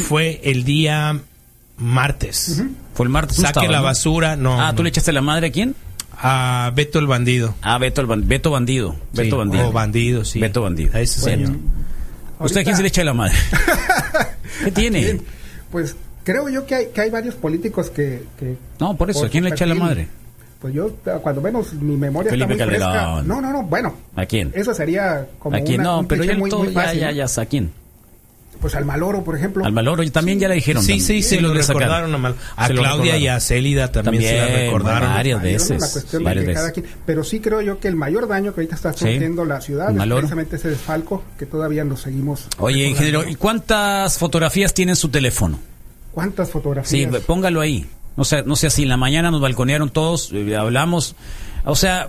[0.07, 1.19] Fue el día
[1.79, 2.63] martes.
[2.95, 3.37] Fue el martes.
[3.37, 3.85] Saque la ¿no?
[3.85, 4.61] basura, no.
[4.61, 4.83] Ah, ¿tú no.
[4.85, 5.75] le echaste la madre a quién?
[6.21, 7.55] A Beto el bandido.
[7.63, 8.97] Ah, Beto, el ban- Beto Bandido.
[9.13, 9.69] Beto Sí, Bandido.
[9.69, 10.41] O bandido, sí.
[10.41, 10.91] Beto Bandido.
[10.97, 11.47] A ese Bueno.
[11.47, 11.61] señor.
[12.41, 13.35] ¿Usted a quién se le echa la madre?
[14.65, 15.21] ¿Qué tiene?
[15.71, 15.95] Pues
[16.31, 18.23] creo yo que hay, que hay varios políticos que...
[18.39, 20.09] que No, por eso, por ¿a quién le echa la madre?
[20.61, 20.91] Pues yo,
[21.23, 22.93] cuando menos mi memoria Felipe está muy fresca.
[22.93, 23.29] Calderón.
[23.29, 23.95] No, no, no, bueno.
[24.17, 24.51] ¿A quién?
[24.55, 25.81] Eso sería como ¿A quién?
[25.81, 27.71] una- No, un pero ya, muy, todo- muy ya, fácil, ya, ¿a quién?
[28.61, 29.65] Pues al Maloro, por ejemplo.
[29.65, 30.83] Al Maloro, y también ya le dijeron.
[30.83, 33.23] Sí, sí, se lo recordaron a, Mal- a Se lo Claudia recordaron.
[33.23, 35.09] y a Célida también, se la recordaron.
[35.11, 36.55] varias veces, varias veces.
[36.61, 38.99] cada quien- pero sí creo yo que el mayor daño que ahorita está Sí.
[39.13, 42.49] sufriendo la ciudad es precisamente ese desfalco que todavía nos seguimos.
[42.59, 42.91] Oye, recordando.
[42.91, 45.61] ingeniero, ¿y cuántas fotografías tiene en su teléfono?
[46.19, 47.17] ¿Cuántas Sí, fotografías?
[47.27, 47.87] póngalo ahí.
[48.17, 51.15] O sea, no sé si en la mañana nos balconearon todos, eh, hablamos.
[51.65, 52.09] O sea,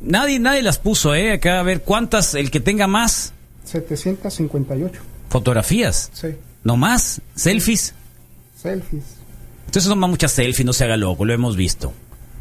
[0.00, 1.32] nadie nadie las puso, ¿eh?
[1.32, 5.00] Acá a ver cuántas, el que tenga más 758.
[5.28, 6.10] fotografías.
[6.14, 6.28] Sí.
[6.62, 7.20] ¿No más?
[7.34, 7.94] ¿Selfies?
[8.56, 9.04] Selfies.
[9.66, 11.92] Entonces toma muchas selfies, no se haga loco, lo hemos visto.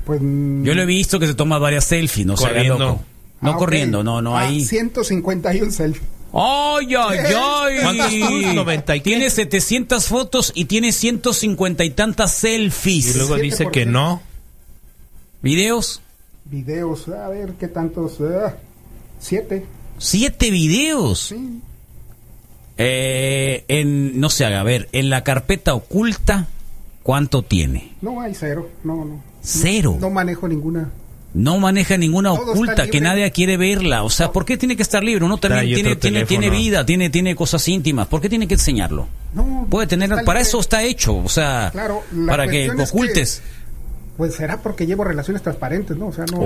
[0.06, 0.22] Pues.
[0.22, 2.80] mm, Yo lo he visto que se toma varias selfies, no se haga Corriendo.
[2.80, 3.02] loco.
[3.42, 4.64] No ah, corriendo, no, no, Ah, ahí.
[4.64, 6.08] 151 selfies.
[6.34, 7.80] ¡Ay, ay, ay!
[7.84, 9.04] ¿Cuántas.
[9.04, 13.16] Tiene 700 fotos y tiene 150 y tantas selfies.
[13.16, 13.92] Y luego dice que 7%.
[13.92, 14.22] no.
[15.44, 16.02] ¿Videos?
[16.46, 18.18] Videos, a ver qué tantos.
[18.22, 18.56] ah,
[19.20, 19.66] siete.
[20.00, 21.28] ¡Siete videos!
[21.30, 21.62] Sí.
[22.78, 26.48] Eh, en, no sé, a ver, en la carpeta oculta,
[27.04, 27.94] ¿cuánto tiene?
[28.02, 28.70] No hay cero.
[28.84, 29.24] No, no.
[29.42, 29.98] Cero.
[30.00, 30.92] No manejo ninguna.
[31.34, 34.04] No maneja ninguna oculta que nadie quiere verla.
[34.04, 35.26] O sea, ¿por qué tiene que estar libre?
[35.26, 38.08] Uno también Trae tiene, tiene, tiene vida, tiene, tiene cosas íntimas.
[38.08, 39.08] ¿Por qué tiene que enseñarlo?
[39.34, 39.66] No.
[39.70, 40.42] Puede tener, para libre.
[40.42, 41.18] eso está hecho.
[41.18, 43.42] O sea, Claro, la para que ocultes.
[44.16, 46.08] Pues será porque llevo relaciones transparentes, ¿no?
[46.10, 46.46] O sea, no, Oh.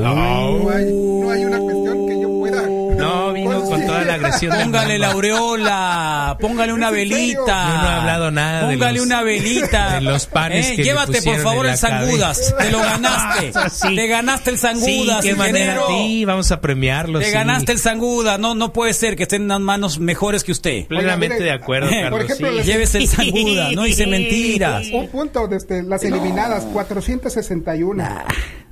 [0.64, 2.64] no, hay, no hay una cuestión que yo pueda.
[3.08, 7.36] No, vino con toda la agresión Póngale la aureola, póngale una velita.
[7.46, 9.96] Yo no he hablado nada de Póngale los- una velita.
[9.96, 12.56] de los panes que le Llévate por favor el sangudas.
[12.58, 13.52] Te lo ganaste.
[13.72, 13.96] Sí.
[13.96, 15.24] Te ganaste el Sí, sangudas.
[15.24, 15.80] qué manera.
[15.88, 17.20] Sí, vamos a premiarlo.
[17.20, 17.32] Te sí.
[17.32, 18.40] ganaste el sangudas.
[18.40, 20.86] No, no puede ser que estén en las manos mejores que usted.
[20.88, 22.24] Plenamente mire, de acuerdo, por Carlos.
[22.26, 22.64] ejemplo, sí.
[22.72, 23.72] Llévese el sangudas.
[23.74, 24.88] No dice mentiras.
[24.92, 28.04] Un punto desde las eliminadas, 461.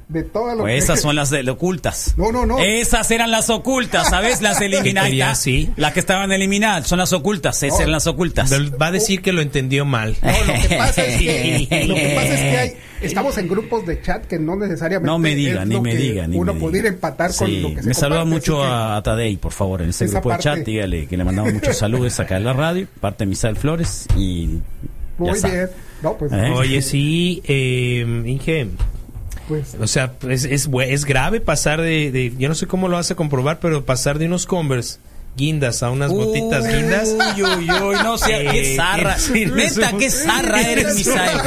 [0.07, 2.13] De todas pues esas son las de, ocultas.
[2.15, 2.59] No, no, no.
[2.59, 4.41] Esas eran las ocultas, ¿sabes?
[4.41, 5.39] Las eliminadas.
[5.39, 5.71] sí.
[5.77, 8.51] Las que estaban eliminadas, son las ocultas, esas eran las ocultas.
[8.79, 10.15] Va a decir que lo entendió mal.
[10.21, 13.85] No, lo que pasa es que, lo que, pasa es que hay, estamos en grupos
[13.85, 15.07] de chat que no necesariamente.
[15.07, 16.27] No me diga, ni me diga.
[16.27, 18.97] Ni uno me puede ir empatar con lo que se Me saluda comparte, mucho a,
[18.97, 20.59] a Tadei, por favor, en ese grupo de chat.
[20.59, 24.07] Dígale que le mandamos muchos saludos acá en la radio, parte de Misael Flores.
[24.15, 24.47] Y.
[24.47, 24.59] ya
[25.17, 25.53] Muy sabe.
[25.55, 25.69] bien.
[26.01, 26.51] No, pues, ¿Eh?
[26.53, 28.67] Oye, sí, eh, Inge,
[29.47, 29.75] pues.
[29.79, 33.15] O sea, es, es, es grave pasar de, de- yo no sé cómo lo a
[33.15, 34.99] comprobar, pero pasar de unos Converse
[35.38, 37.10] guindas a unas botitas guindas.
[37.36, 39.17] Uy, uy, uy, no sé, qué Eh, zarra.
[39.54, 41.39] Neta, qué zarra eres, Misael.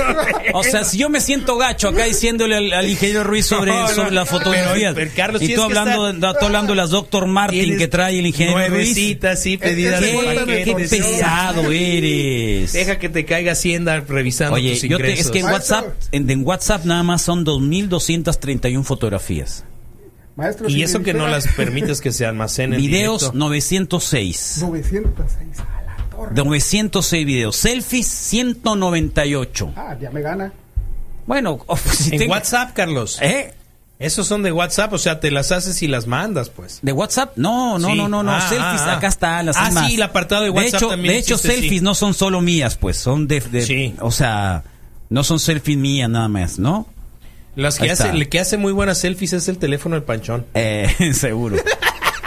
[0.52, 3.82] O sea, si yo me siento gacho acá diciéndole al, al ingeniero Ruiz sobre, No,
[3.82, 7.26] no, sobre pero- pero, Carlos, y tú hablando, está- tú hablando de las Dr.
[7.26, 8.94] Martin que trae el ingeniero Ruiz.
[8.94, 12.72] Sí, pedidas Qué- de Qué, pesado eres.
[12.72, 15.26] Deja que te caiga Hacienda revisando Oye, tus yo te- ingresos.
[15.26, 15.46] es que en.
[15.46, 19.64] WhatsApp, en, en WhatsApp nada más son 2.231 fotografías.
[20.38, 20.68] Maestro.
[20.70, 22.80] y eso que no las permites que se almacenen.
[22.80, 23.38] Videos directo.
[23.38, 24.58] 906.
[24.62, 26.34] 906 a la torre.
[26.34, 27.56] 906 videos.
[27.56, 29.72] Selfies 198.
[29.76, 30.52] Ah, ya me gana.
[31.26, 33.18] Bueno, oh, pues, si En tengo- WhatsApp, Carlos.
[33.20, 33.52] ¿Eh?
[33.98, 36.78] Esos son de WhatsApp, o sea, te las haces y las mandas, pues.
[36.82, 37.32] ¿De WhatsApp?
[37.36, 37.96] No, no, Sí.
[37.96, 38.30] no, no, no.
[38.30, 38.96] Ah, selfies, ah, ah.
[38.98, 39.42] acá está.
[39.42, 41.84] Las Ah, sí, el apartado de WhatsApp hecho, también De hecho, existe, selfies sí.
[41.84, 42.96] no son solo mías, pues.
[42.96, 43.40] Son de.
[43.40, 43.94] de- Sí.
[44.00, 44.62] O sea,
[45.10, 46.86] no son selfies mías nada más, ¿no?
[47.58, 50.46] Las que hace, el que hace muy buenas selfies es el teléfono del panchón.
[50.54, 51.56] Eh, seguro.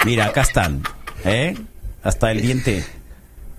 [0.05, 0.83] Mira, acá están.
[1.23, 1.55] ¿Eh?
[2.03, 2.83] Hasta el diente.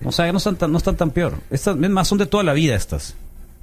[0.03, 1.33] O sea, no están tan, no están tan peor.
[1.49, 3.15] Estas, es más, son de toda la vida estas.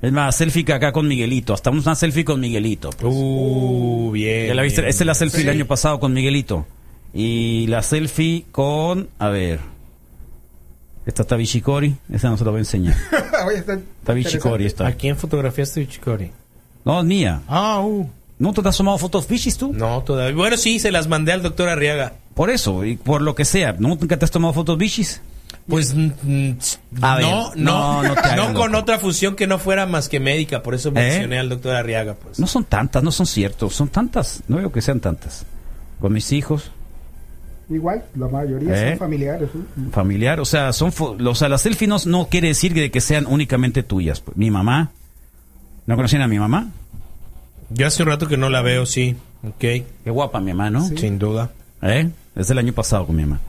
[0.02, 1.54] Es más, selfie que acá con Miguelito.
[1.54, 2.90] Hasta una selfie con Miguelito.
[2.90, 3.14] pues.
[3.16, 4.48] Uh, bien.
[4.48, 4.90] Ya la viste, bien.
[4.90, 6.66] esta es la selfie del año pasado con Miguelito.
[7.14, 9.60] Y la selfie con, a ver,
[11.06, 12.96] esta está Bichicori, esa no se la voy a enseñar.
[13.46, 14.88] Oye, está Está Bichicori esta.
[14.88, 16.32] ¿A quién fotografiaste, Chicori?
[16.84, 17.42] No, es mía.
[17.48, 18.08] Ah, uh.
[18.38, 19.72] ¿No te has tomado fotos Bichis tú?
[19.74, 20.34] No, todavía.
[20.34, 22.14] Bueno, sí, se las mandé al doctor Arriaga.
[22.34, 23.76] Por eso, y por lo que sea.
[23.78, 25.20] ¿Nunca te has tomado fotos Bichis?
[25.68, 26.52] Pues mm,
[27.02, 29.84] A ver, no, no, no, no te hagas no con otra función que no fuera
[29.86, 32.38] más que médica, por eso mencioné al doctor Arriaga, pues.
[32.40, 34.42] No son tantas, no son ciertos, son tantas.
[34.48, 35.44] No veo que sean tantas.
[36.00, 36.72] Con mis hijos,
[37.68, 38.90] Igual, la mayoría ¿Eh?
[38.90, 39.48] son familiares.
[39.52, 39.60] ¿sí?
[39.92, 43.00] familiar, o sea, son, fo- o sea, las selfies no, no quiere decir que, que
[43.00, 44.20] sean únicamente tuyas.
[44.20, 44.36] pues.
[44.36, 44.90] Mi mamá,
[45.90, 46.68] ¿no conocían a mi mamá?
[47.70, 49.16] Yo hace un rato que no la veo, sí.
[49.42, 50.84] Ok, Qué guapa mi mamá, ¿no?
[50.86, 51.50] sin duda.
[51.82, 52.08] ¿Eh?
[52.36, 53.40] Es el año pasado con mi mamá.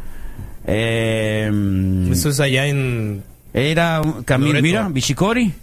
[0.66, 1.52] Eh,
[2.12, 3.24] Eso es allá en...
[3.54, 4.64] era un Camilo, Loreto.
[4.64, 5.54] mira, Bichicori.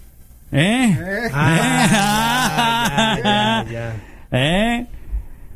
[0.53, 0.97] ¿Eh?
[1.33, 3.95] Ah, ya, ya, ya.
[4.31, 4.85] ¿Eh?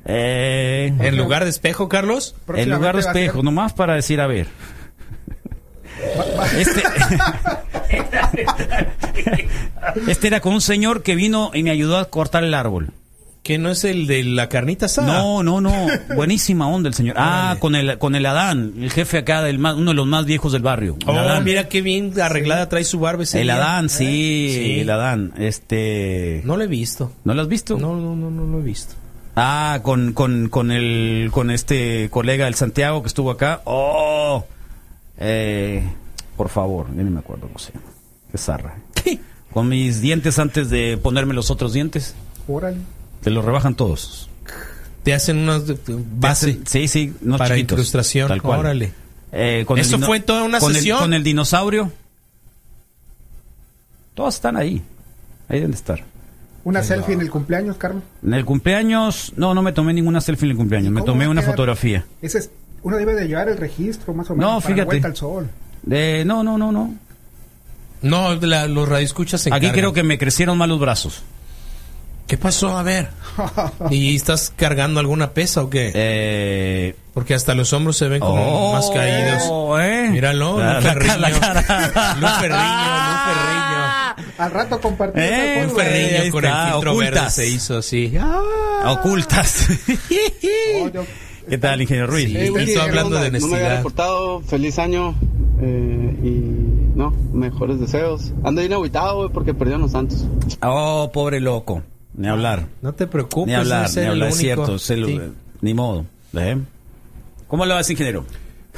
[0.05, 2.35] Eh, ¿En lugar de espejo, Carlos?
[2.53, 4.47] en lugar de espejo, nomás para decir, a ver.
[6.57, 6.83] Este,
[10.07, 12.89] este era con un señor que vino y me ayudó a cortar el árbol.
[13.43, 15.07] Que no es el de la carnita asada.
[15.21, 15.73] No, no, no.
[16.15, 17.15] Buenísima onda el señor.
[17.17, 20.23] Ah, con el, con el Adán, el jefe acá, del más, uno de los más
[20.25, 20.95] viejos del barrio.
[21.01, 21.43] El Oh, Adán.
[21.43, 23.55] mira qué bien arreglada trae su barba ese El día.
[23.55, 24.79] Adán, sí, Sí.
[24.79, 25.33] el Adán.
[25.37, 26.41] Este.
[26.45, 27.11] No lo he visto.
[27.25, 27.77] ¿No lo has visto?
[27.77, 28.95] No, no, no, no lo he visto.
[29.35, 33.59] Ah, con, con, con el, con este colega del Santiago que estuvo acá.
[33.65, 34.45] Oh,
[35.17, 35.83] eh,
[36.37, 37.85] por favor, ya ni me acuerdo cómo se llama.
[38.31, 38.75] Qué zarra.
[39.53, 42.15] Con mis dientes antes de ponerme los otros dientes.
[42.47, 42.77] Órale.
[43.21, 44.29] Te los rebajan todos.
[45.03, 45.63] Te hacen unas
[46.19, 48.27] base Sí, sí, unos para chiquitos, incrustación.
[48.29, 48.61] Tal cual.
[48.61, 48.93] Órale.
[49.31, 50.99] Eh, con el ¿Eso fue toda una con el- sesión?
[50.99, 51.91] con el dinosaurio.
[54.13, 54.81] Todos están ahí.
[55.47, 56.03] Ahí deben de estar.
[56.63, 58.03] Una selfie en el cumpleaños, Carlos.
[58.23, 60.91] En el cumpleaños, no, no me tomé ninguna selfie en el cumpleaños.
[60.93, 61.53] Me ¿Cómo tomé una quedar?
[61.53, 62.05] fotografía.
[62.21, 62.49] Ese es,
[62.83, 64.51] uno debe de llevar el registro, más o menos.
[64.53, 64.85] No, para la fíjate.
[64.85, 65.49] vuelta al sol.
[65.83, 66.93] De, no, no, no, no.
[68.01, 69.73] No, la- los radioescuchas se Aquí encargan.
[69.79, 71.23] creo que me crecieron mal los brazos.
[72.27, 72.77] ¿Qué pasó?
[72.77, 73.09] A ver.
[73.91, 75.91] ¿Y estás cargando alguna pesa o qué?
[75.93, 79.43] Eh, Porque hasta los hombros se ven como oh, más caídos.
[79.83, 80.07] ¿eh?
[80.09, 81.39] Míralo, La- Ferriño.
[81.39, 81.61] cara.
[82.39, 86.31] Ferriño, Al rato compartí Eh, esa Lu foto, Ahí Ferriño.
[86.31, 87.35] Con el filtro verde ocultas.
[87.35, 88.13] se hizo así.
[88.85, 89.67] Ocultas.
[90.81, 91.05] Oh, yo-
[91.49, 92.27] ¿Qué tal, ingeniero Ruiz?
[92.29, 92.35] Sí.
[92.37, 93.21] Hey, Estoy oye, ¿qué hablando onda?
[93.29, 93.77] de No me había honestidad.
[93.77, 94.41] reportado.
[94.41, 95.15] Feliz año.
[95.61, 98.31] eh, y no, mejores deseos.
[98.43, 100.25] Ando bien agüitado, güey, porque perdieron los Santos.
[100.61, 101.83] Oh, pobre loco.
[102.15, 102.67] Ni hablar.
[102.81, 103.47] No te preocupes.
[103.47, 104.29] Ni hablar, ni hablar.
[104.29, 104.77] Es cierto.
[104.77, 105.19] Sí.
[105.61, 106.05] Ni modo.
[106.35, 106.57] ¿Eh?
[107.47, 108.25] ¿Cómo le vas, ingeniero?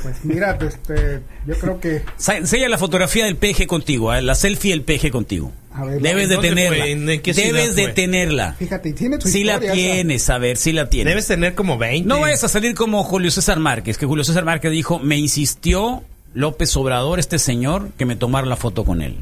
[0.06, 2.04] Pues mira, este, yo creo que
[2.36, 5.52] Enseña la fotografía del peje contigo, eh, la selfie del peje contigo.
[5.74, 6.86] A ver, Debes de ¿dónde tenerla.
[7.34, 8.54] Debes de tenerla.
[8.54, 9.82] fíjate, tiene Sí la historia esa.
[9.82, 11.12] tienes, a ver, sí la tienes.
[11.12, 12.08] Debes tener como 20.
[12.08, 16.04] No vayas a salir como Julio César Márquez, que Julio César Márquez dijo, me insistió
[16.36, 19.16] López Obrador, este señor, que me tomara la foto con él.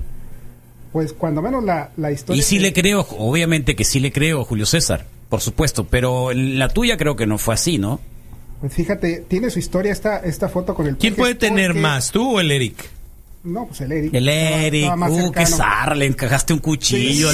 [0.91, 2.39] Pues cuando menos la, la historia.
[2.39, 5.85] Y sí que- le creo, obviamente que sí le creo a Julio César, por supuesto,
[5.85, 7.99] pero la tuya creo que no fue así, ¿no?
[8.63, 12.37] Pues fíjate, tiene su historia esta, esta foto con el ¿Quién puede tener más, tú
[12.37, 12.89] o el Eric?
[13.43, 14.13] No, pues el Eric.
[14.13, 17.29] El Eric, uh, qué zarra, le encajaste un cuchillo.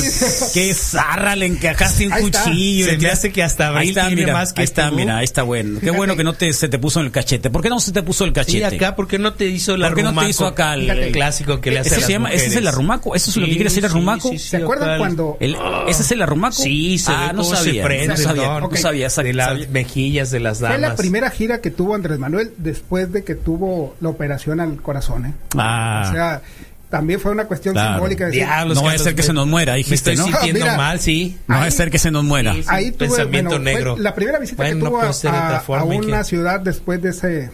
[0.56, 2.88] Qué zarra, le encajaste un cuchillo.
[2.88, 4.96] Se me hace que hasta Abril está, tiene mira, más que ahí está, tú.
[4.96, 5.80] mira, ahí está bueno.
[5.80, 7.52] Qué bueno que no te, se te puso en el cachete.
[7.52, 8.70] ¿Por qué no se te puso el cachete?
[8.70, 10.90] Sí, acá, ¿por qué no te hizo la ¿Por qué no te hizo acá el,
[10.90, 13.14] el clásico que le hace ¿Eso a las se llama, ¿Ese es el arrumaco?
[13.16, 14.30] ¿Eso es lo que Sí, quiere decir sí, arrumaco?
[14.32, 16.56] sí, sí, ¿Se acuerdan cuando El- ¿Ese es el arrumaco?
[16.56, 18.76] Sí, se ah, no sabía, no sabía, ¿no?
[18.76, 20.78] sabía de las mejillas de las damas?
[20.80, 24.82] fue la primera gira que tuvo Andrés Manuel después de que tuvo la operación al
[24.82, 25.34] corazón, ¿eh?
[25.56, 26.42] Ah, O sea,
[26.90, 27.94] también fue una cuestión Claro.
[27.94, 28.26] simbólica.
[28.26, 30.32] de decir, Diablos, no Carlos, ser que se nos muera, Me dijiste, estoy ¿no?
[30.38, 31.38] sintiendo Mira, mal, sí.
[31.48, 32.54] No ahí- ser que se nos muera.
[32.56, 32.68] Sí, sí.
[32.72, 33.98] ahí tuve, pensamiento bueno, negro.
[33.98, 37.02] la primera visita Bueno, que no tuvo otra a, forma, a ¿y una ciudad después
[37.02, 37.52] de ese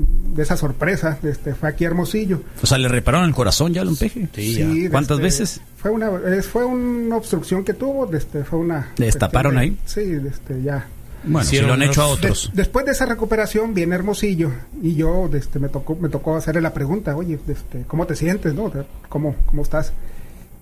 [0.00, 2.40] de esa sorpresa, este, fue aquí a Hermosillo.
[2.62, 4.28] O sea, le repararon el corazón ya a un peje.
[4.32, 5.60] Sí, ¿Cuántas este, veces?
[5.76, 9.76] Fue una es- fue una obstrucción que tuvo, este, fue una ¿Le destaparon de- ahí?
[9.86, 10.86] Sí, este, ya.
[11.24, 12.50] Bueno, si lo han hecho a otros.
[12.52, 14.50] De- después de esa recuperación viene Hermosillo
[14.82, 18.54] y yo este, me tocó me tocó hacerle la pregunta, oye, este, ¿cómo te sientes?
[18.54, 18.72] no?
[19.08, 19.92] ¿Cómo, ¿Cómo estás?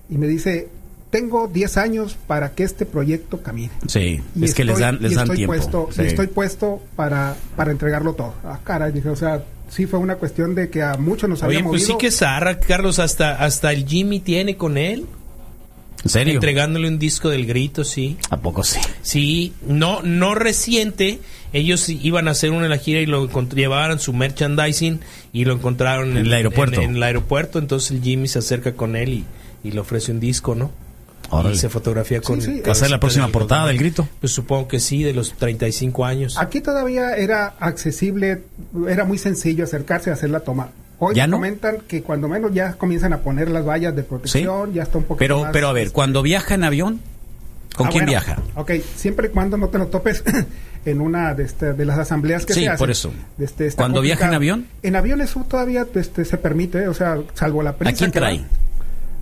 [0.09, 0.69] Y me dice,
[1.09, 3.71] tengo 10 años para que este proyecto camine.
[3.87, 5.53] Sí, Y es que les dan, les y dan estoy tiempo.
[5.53, 6.01] Puesto, Sí.
[6.01, 8.33] Y estoy puesto para, para entregarlo todo.
[8.43, 11.57] Ah, caray, dije, o sea, sí fue una cuestión de que a muchos nos Oye,
[11.57, 11.97] había pues sí movido.
[11.99, 15.05] que zarra, Carlos, hasta, hasta el Jimmy tiene con él,
[16.03, 16.33] ¿En serio?
[16.35, 18.17] entregándole un disco del grito, sí.
[18.29, 18.79] ¿A poco sí?
[19.01, 21.19] Sí, no, no reciente.
[21.53, 24.99] Ellos iban a hacer una en la gira y lo llevaban su merchandising
[25.33, 26.81] y lo encontraron En el aeropuerto.
[26.81, 29.25] En, el aeropuerto, entonces el Jimmy se acerca con él y,
[29.63, 30.71] y le ofrece un disco, ¿no?
[31.29, 31.55] Órale.
[31.55, 32.41] Y se fotografía con.
[32.41, 32.61] sí.
[32.65, 34.07] ¿Va a ser la próxima portada del grito?
[34.19, 36.37] Pues supongo que sí, de los 35 años.
[36.37, 38.43] Aquí todavía era accesible,
[38.87, 40.69] era muy sencillo acercarse a hacer la toma.
[40.99, 41.37] Hoy ¿Ya no?
[41.37, 44.07] comentan que cuando menos ya comienzan a poner las vallas de Sí.
[44.09, 47.01] protección, ya está un poco Pero, más, pero a ver, este, cuando viaja en avión,
[47.75, 48.41] ¿con Ah, quién bueno, viaja?
[48.55, 50.23] Ok, siempre y cuando no te lo topes
[50.85, 52.79] en una de, este- de las asambleas que Sí, se hacen.
[52.79, 53.11] por eso.
[53.37, 54.67] Este, ¿Cuando viaja en avión?
[54.81, 57.97] En avión eso todavía este, se permite, o sea, salvo la ¿A prensa.
[57.99, 58.45] quién que va, trae?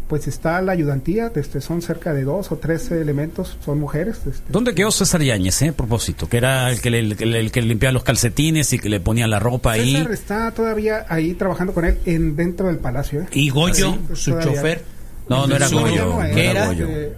[0.08, 4.18] Pues está la ayudantía, este, son cerca de dos o tres elementos, son mujeres.
[4.28, 5.70] Este, ¿Dónde quedó César Yáñez, eh?
[5.70, 8.72] A propósito, que era el que, le, el, que le- el que limpiaba los calcetines
[8.74, 9.94] y que le ponía la ropa ahí.
[9.96, 13.22] César está todavía ahí trabajando con él en dentro del palacio.
[13.22, 13.28] ¿eh?
[13.32, 14.54] Y Goyo, pues su todavía.
[14.54, 14.84] chofer.
[15.28, 16.06] No, no era Goyo.
[16.06, 16.66] no era era?
[16.68, 16.86] Goyo.
[16.88, 17.14] este,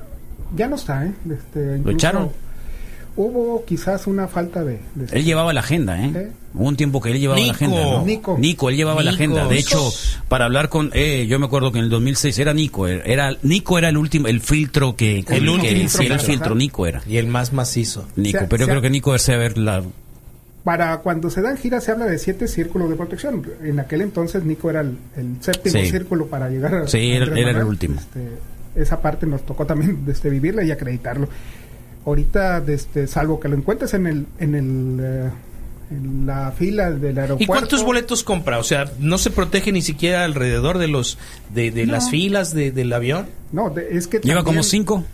[0.56, 1.12] ya no está, ¿eh?
[1.30, 2.30] Este, ¿Lo echaron?
[3.17, 4.80] Hubo quizás una falta de...
[4.95, 6.12] de- Él llevaba la agenda, ¿eh?
[6.15, 6.32] ¿Eh?
[6.53, 7.47] Hubo un tiempo que él llevaba Nico.
[7.49, 8.38] la agenda, ¿no?
[8.38, 8.69] Nico.
[8.69, 9.23] él llevaba la Nico.
[9.23, 9.47] agenda.
[9.47, 9.89] De hecho,
[10.27, 10.91] para hablar con...
[10.93, 12.88] Eh, yo me acuerdo que en el 2006 era Nico.
[12.88, 15.23] Era, Nico era el último, el filtro que...
[15.25, 16.56] con El que- último sí, filtro el filtro.
[16.56, 17.01] Nico era.
[17.08, 18.08] Y el más macizo.
[18.15, 19.84] Nico, pero yo creo que Nico desea ver la...
[20.63, 23.41] Para cuando se dan giras se habla de siete círculos de protección.
[23.63, 25.89] En aquel entonces Nico era el, el séptimo Sí.
[25.89, 26.88] círculo para llegar a...
[26.88, 27.99] Sí, a era- el último.
[27.99, 28.27] Este,
[28.75, 31.30] esa parte nos tocó también este, vivirla y acreditarlo.
[32.07, 34.25] Ahorita, este, salvo que lo encuentres en el...
[34.39, 35.29] En el eh,
[35.89, 37.41] en la fila del aeropuerto.
[37.41, 38.59] ¿Y cuántos boletos compra?
[38.59, 41.17] O sea, no se protege ni siquiera alrededor de los
[41.55, 41.93] de, de No.
[41.93, 43.27] las filas de- del avión.
[43.53, 45.05] No, de- es que Lleva también como cinco.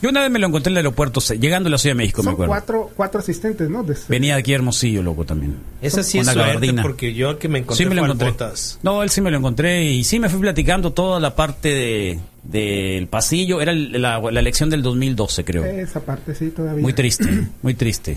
[0.00, 2.22] Yo una vez me lo encontré en el aeropuerto, llegando a la Ciudad de México,
[2.22, 2.50] me Son acuerdo.
[2.52, 3.82] cuatro, cuatro asistentes, ¿no?
[3.82, 5.56] De- Venía de aquí a Hermosillo, loco, también.
[5.82, 6.82] Esa sí es Una suerte gabardina.
[6.82, 8.30] porque yo el que me encontré Sí me lo encontré.
[8.30, 8.78] Botas.
[8.82, 12.18] No, él sí me lo encontré y sí me fui platicando toda la parte de
[12.44, 13.60] del pasillo.
[13.60, 15.64] Era el- la, la elección del 2012, creo.
[15.64, 16.80] Esa parte sí todavía.
[16.80, 17.26] Muy triste,
[17.62, 18.16] muy triste.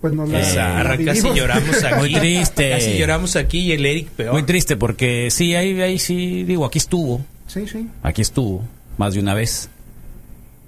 [0.00, 1.94] Pues nos la, casi lloramos aquí.
[1.98, 2.70] Muy triste.
[2.70, 4.32] Casi lloramos aquí y el Eric peor.
[4.32, 7.86] Muy triste porque sí, ahí, ahí sí, digo, aquí estuvo, Sí, sí.
[8.02, 8.64] aquí estuvo,
[8.98, 9.68] más de una vez.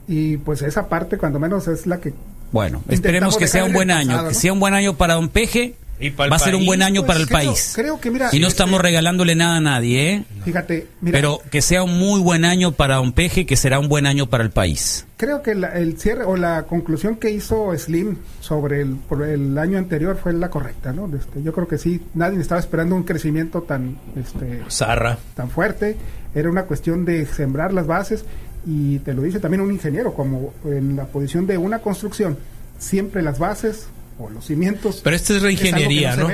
[0.08, 2.12] Y pues esa parte, cuando menos, es la que.
[2.50, 5.14] Bueno, esperemos que sea un en buen año, pasado, que sea un buen año para
[5.14, 5.74] Don Peje.
[6.00, 7.72] Y para el Va a ser un buen año pues, para el creo- país.
[7.76, 10.24] creo que, mira, y no este- estamos regalándole nada a nadie, ¿eh?
[10.44, 13.88] Fíjate, mira, Pero que sea un muy buen año para Don Peje, que será un
[13.88, 15.06] buen año para el país.
[15.16, 19.56] creo que la- el cierre o la conclusión que hizo Slim sobre el, por el
[19.56, 21.08] año anterior fue la correcta, ¿no?
[21.16, 25.18] Este, yo creo que sí, nadie estaba esperando un crecimiento tan, este, Zarra.
[25.36, 25.96] tan fuerte.
[26.34, 28.24] Era una cuestión de sembrar las bases
[28.66, 32.36] y te lo dice también un ingeniero, como en la posición de una construcción,
[32.78, 33.86] siempre las bases
[34.18, 35.00] o los cimientos.
[35.02, 36.28] Pero esta es reingeniería, ¿no?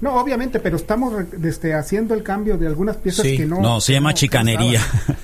[0.00, 3.36] No, obviamente, pero estamos re- este, haciendo el cambio de algunas piezas Sí.
[3.38, 3.60] que no.
[3.60, 4.80] No, se llama no- chicanería.
[4.80, 5.16] estaban.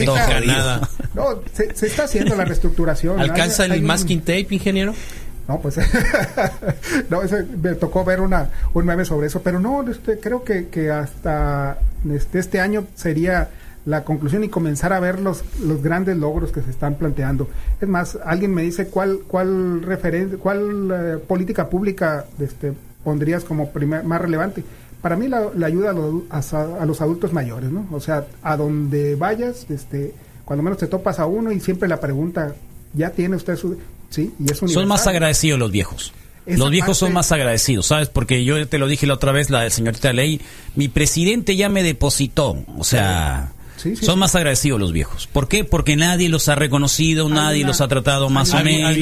[0.00, 0.88] Está todo Ahorita- nada.
[1.14, 3.18] No, se, se está haciendo la reestructuración.
[3.18, 4.94] ¿Alcanza Hay- hay el un- masking tape, ingeniero?
[5.48, 5.76] No, pues
[7.10, 10.68] no, ese- me tocó ver una un meme sobre eso, pero no, este, creo que,
[10.68, 11.78] que hasta
[12.12, 13.48] este, este año sería
[13.88, 17.48] la conclusión y comenzar a ver los, los grandes logros que se están planteando.
[17.80, 23.70] Es más, alguien me dice cuál cuál referen- cuál eh, política pública este, pondrías como
[23.72, 24.62] primer- más relevante.
[25.00, 27.86] Para mí la, la ayuda a los, a, a los adultos mayores, ¿no?
[27.92, 30.12] O sea, a donde vayas, este,
[30.44, 32.54] cuando menos te topas a uno y siempre la pregunta,
[32.94, 33.78] ¿ya tiene usted su...?
[34.10, 36.12] Sí, y es Son más agradecidos los viejos.
[36.46, 38.08] los viejos son más agradecidos, ¿sabes?
[38.08, 40.40] Porque yo te lo dije la otra vez, la de señorita Ley,
[40.74, 43.52] mi presidente ya me depositó, o sea...
[44.00, 45.26] son más agradecidos los viejos.
[45.26, 45.64] ¿Por qué?
[45.64, 48.96] Porque nadie los ha reconocido, nadie los ha tratado más o menos,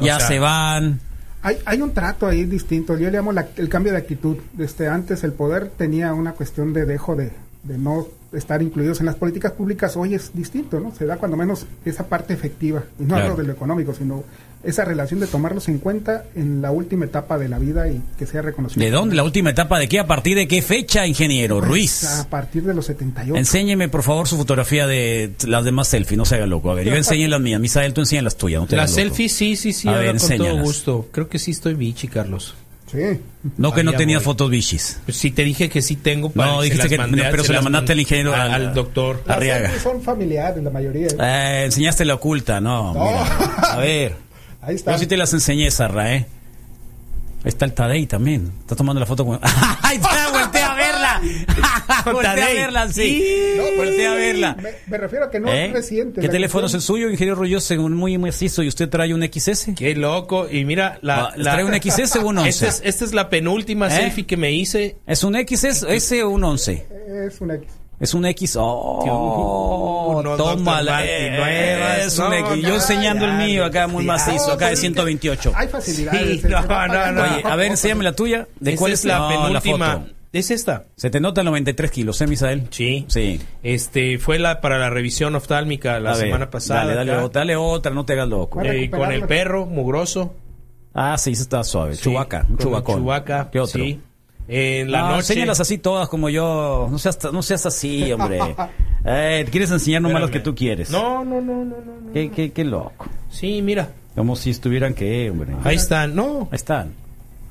[0.00, 1.00] ya se van.
[1.40, 2.98] Hay, hay un trato ahí distinto.
[2.98, 4.36] Yo le llamo el cambio de actitud.
[4.54, 7.30] Desde antes el poder tenía una cuestión de dejo de,
[7.62, 10.94] de no estar incluidos en las políticas públicas hoy es distinto, ¿no?
[10.94, 14.24] Se da cuando menos esa parte efectiva, y no hablo de lo económico, sino
[14.64, 18.26] esa relación de tomarlos en cuenta en la última etapa de la vida y que
[18.26, 18.84] sea reconocido.
[18.84, 19.14] ¿De dónde?
[19.14, 19.98] ¿La última etapa de qué?
[19.98, 22.04] ¿A partir de qué fecha, ingeniero pues, Ruiz?
[22.04, 23.36] A partir de los 78.
[23.36, 26.70] Enséñeme, por favor, su fotografía de las demás selfies, no se haga loco.
[26.70, 29.32] A ver, yo enseñé las mías, Misael, tú enseñas las tuyas, no te Las selfies,
[29.32, 31.08] sí, sí, sí, a ver, con todo gusto.
[31.12, 32.54] Creo que sí estoy bichi, Carlos.
[32.90, 33.20] Sí.
[33.58, 35.00] No que no tenía fotos bichis.
[35.04, 36.32] Pues sí te dije que sí tengo.
[36.34, 39.78] no, dijiste que pero se, la mandaste al ingeniero al, doctor Arriaga.
[39.78, 41.08] Son familiares la mayoría.
[41.20, 42.94] Eh, enseñaste la oculta, no.
[42.96, 44.16] a ver.
[44.68, 44.92] Ahí está.
[44.92, 46.26] Yo sí te las enseñé, Sarra, ¿eh?
[47.38, 48.52] Ahí está el Tadei también.
[48.60, 49.40] Está tomando la foto con.
[49.82, 50.30] ¡Ay, está!
[50.30, 51.22] ¡Voltea a verla!
[52.12, 53.24] ¡Voltea a verla, sí!
[53.56, 54.56] No, a verla.
[54.88, 55.72] Me, refiero a que no es ¿Eh?
[55.72, 56.20] reciente.
[56.20, 57.74] ¿Qué teléfono es el suyo, ingeniero Rolloso?
[57.76, 58.62] Muy macizo.
[58.62, 59.70] ¿Y usted trae un XS?
[59.74, 60.46] ¡Qué loco!
[60.50, 61.32] Y mira, la.
[61.32, 62.50] ¿Trae un XS o un 11?
[62.50, 63.90] Esta es, esta es la penúltima ¿Eh?
[63.92, 64.98] selfie que me hice.
[65.06, 66.86] ¿Es un XS o un 11?
[67.26, 67.77] Es un X.
[68.00, 68.56] Es un X.
[68.58, 72.62] Oh, no, toma la es un X.
[72.62, 75.52] Yo enseñando el mío acá muy macizo, acá de 128.
[75.54, 76.44] Hay facilidades.
[76.44, 77.22] no, no, no.
[77.22, 78.46] Oye, a ver, enséñame la tuya.
[78.60, 80.06] ¿De cuál es la penúltima?
[80.30, 80.84] Es esta.
[80.94, 82.66] Se te nota 93 kilos, ¿eh, Misael?
[82.70, 83.06] Sí.
[83.08, 83.40] Sí.
[83.62, 86.80] Este, fue la para la revisión oftálmica la semana pasada.
[86.80, 88.62] Dale, dale, dale, otra, no te hagas loco.
[88.62, 90.34] Eh, con el perro, mugroso.
[90.92, 91.96] Ah, sí, eso está suave.
[91.96, 92.96] Chubaca, un chubacón.
[92.98, 93.48] Chubaca.
[93.50, 93.82] ¿Qué otro?
[93.82, 94.00] Sí.
[94.48, 95.18] En la no, noche.
[95.34, 96.88] Enséñalas así todas como yo.
[96.90, 98.40] No seas, no seas así, hombre.
[99.04, 100.90] eh, ¿Quieres enseñar nomás lo que tú quieres?
[100.90, 102.12] No, no, no, no, no.
[102.14, 103.06] Qué, qué, qué loco.
[103.30, 103.90] Sí, mira.
[104.14, 105.54] Como si estuvieran que, hombre.
[105.62, 106.48] Ahí están, no.
[106.50, 106.92] Ahí están.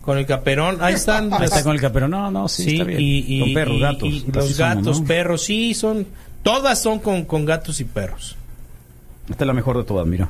[0.02, 1.32] Con el caperón, ahí están.
[1.34, 3.00] Ahí está con el caperón, no, no, sí, está bien.
[3.02, 4.10] Y, con perros, gatos.
[4.10, 6.08] Y los gatos, perros, sí, son.
[6.44, 8.36] Todas son con, con gatos y perros.
[9.30, 10.30] Esta es la mejor de todas, mira.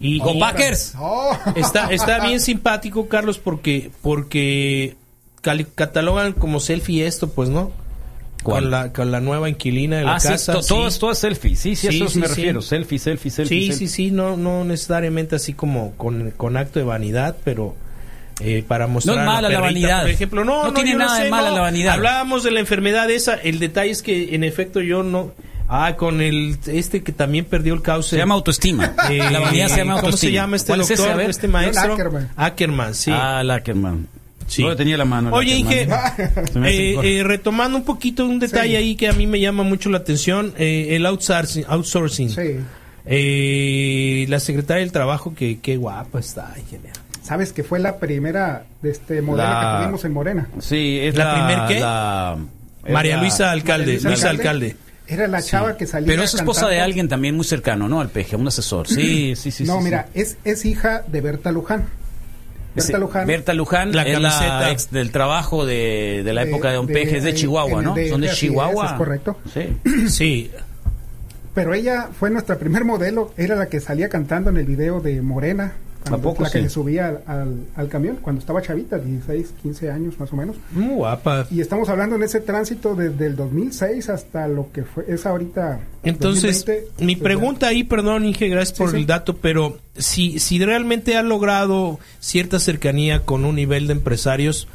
[0.00, 0.94] Y, ¡Go Packers!
[1.54, 4.96] Está, está bien simpático, Carlos, porque, porque
[5.42, 7.72] catalogan como selfie esto, pues, ¿no?
[8.42, 10.60] Con la, con la nueva inquilina de la ah, casa.
[10.60, 13.72] Sí, todo, todo es selfie, sí, sí, eso me refiero, selfie, selfie, selfie.
[13.72, 17.76] Sí, sí, sí, no, no necesariamente así como con, con acto de vanidad, pero
[18.40, 19.16] eh, para mostrar.
[19.16, 20.00] No es mala la, vanidad.
[20.02, 21.94] Por ejemplo, no, no, tiene nada de mala la vanidad.
[21.94, 25.32] Hablábamos de la enfermedad esa, el detalle es que en efecto yo no.
[25.68, 28.10] Ah, con el este que también perdió el cauce.
[28.10, 28.94] Se llama autoestima.
[29.08, 30.00] Eh, la vanidad se llama autoestima.
[30.00, 31.94] ¿Cómo se llama este doctor, este maestro?
[31.94, 32.30] Ackerman.
[32.36, 33.10] Ackerman, sí.
[33.12, 34.08] Ah, Ackerman.
[34.46, 34.64] Sí.
[34.76, 35.30] tenía la mano.
[35.32, 35.82] Oye, Inge,
[36.64, 39.98] eh, eh, retomando un poquito un detalle ahí que a mí me llama mucho la
[39.98, 41.64] atención, eh, el outsourcing.
[41.68, 42.30] outsourcing.
[42.30, 44.26] Sí.
[44.26, 47.00] la secretaria del Trabajo, que qué guapa está, ingeniero.
[47.22, 50.48] Sabes que fue la primera de este modelo que tuvimos en Morena.
[50.58, 52.92] Sí, es la, primera qué?
[52.92, 54.76] María Luisa Alcalde, Luisa, Alcalde.
[55.06, 56.06] Era la chava que salía.
[56.06, 58.00] Pero es esposa de alguien también muy cercano, ¿no?
[58.00, 58.88] Al peje, un asesor.
[58.88, 59.64] Sí, sí, sí.
[59.64, 61.86] No, mira, Es, es hija de Berta Luján.
[62.74, 63.26] Berta Luján.
[63.26, 67.24] Berta Luján, la camiseta ex del trabajo de, de la época de Don Peje, es
[67.24, 67.94] de Chihuahua, ¿no?
[68.08, 68.86] Son de Chihuahua.
[68.86, 69.36] Es, correcto.
[69.52, 69.76] Sí.
[70.08, 70.50] sí.
[71.54, 75.20] Pero ella fue nuestra primer modelo, era la que salía cantando en el video de
[75.20, 75.74] Morena,
[76.10, 80.36] la que le subía al, al, camión cuando estaba chavita, 16, 15 años más o
[80.36, 80.56] menos.
[80.72, 81.46] Muy guapa.
[81.50, 85.80] Y estamos hablando en ese tránsito desde el 2006 hasta lo que fue es ahorita.
[86.02, 86.66] Entonces,
[86.98, 91.22] mi pues pregunta ahí, perdón, Inge, gracias por el dato, pero si, si realmente ha
[91.22, 94.68] logrado cierta cercanía con un nivel de empresarios,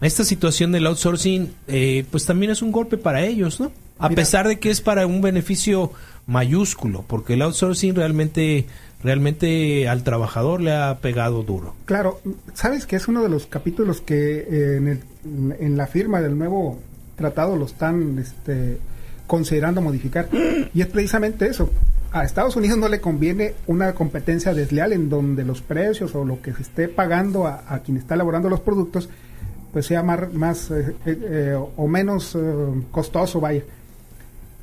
[0.00, 3.72] esta situación del outsourcing, eh, pues también es un golpe para ellos, ¿no?
[3.98, 5.92] A pesar de que es para un beneficio
[6.26, 8.66] mayúsculo, porque el outsourcing realmente
[9.02, 11.74] realmente al trabajador le ha pegado duro.
[11.84, 12.20] Claro,
[12.54, 16.78] sabes que es uno de los capítulos que eh, en, en, la firma del nuevo
[17.16, 18.78] tratado lo están este,
[19.26, 20.28] considerando modificar.
[20.74, 21.70] Y es precisamente eso.
[22.10, 26.40] A Estados Unidos no le conviene una competencia desleal en donde los precios o lo
[26.40, 29.08] que se esté pagando a, quien está elaborando los productos
[29.72, 32.36] pues sea más, más eh, eh, o menos
[32.90, 33.62] costoso, vaya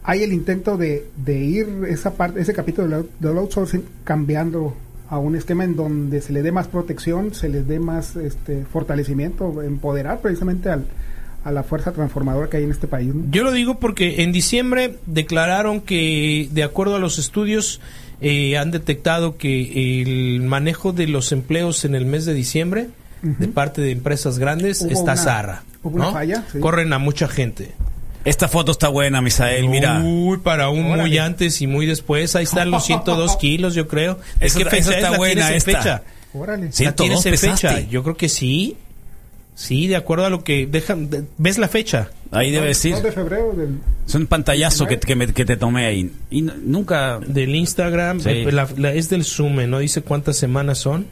[0.05, 4.75] hay el intento de, de ir esa parte, ese capítulo del outsourcing cambiando
[5.09, 8.65] a un esquema en donde se le dé más protección, se le dé más este,
[8.65, 10.85] fortalecimiento, empoderar precisamente al,
[11.43, 13.13] a la fuerza transformadora que hay en este país.
[13.31, 17.81] Yo lo digo porque en diciembre declararon que, de acuerdo a los estudios,
[18.21, 22.89] eh, han detectado que el manejo de los empleos en el mes de diciembre
[23.21, 25.63] de parte de empresas grandes está zarra.
[25.81, 26.45] ¿Hubo una falla?
[26.59, 27.73] Corren a mucha gente.
[28.25, 30.01] Esta foto está buena, Misael, mira.
[30.03, 32.35] Uy, para un muy antes y muy después.
[32.35, 34.19] Ahí están los 102 kilos, yo creo.
[34.39, 35.71] Es que fecha está buena esta.
[35.71, 36.03] Fecha?
[36.33, 36.71] Órale.
[36.79, 37.79] ¿La tienes en fecha?
[37.81, 38.77] Yo creo que sí.
[39.53, 41.09] Sí, de acuerdo a lo que dejan.
[41.37, 42.09] ¿Ves la fecha?
[42.31, 42.95] Ahí debe decir.
[42.97, 43.79] de febrero del...
[44.05, 46.11] Es un pantallazo que, que, que, te tomé ahí.
[46.29, 47.19] Y nunca.
[47.25, 48.19] Del Instagram.
[48.25, 48.51] Eh,
[48.93, 51.07] es del Zoom, no dice cuántas semanas son.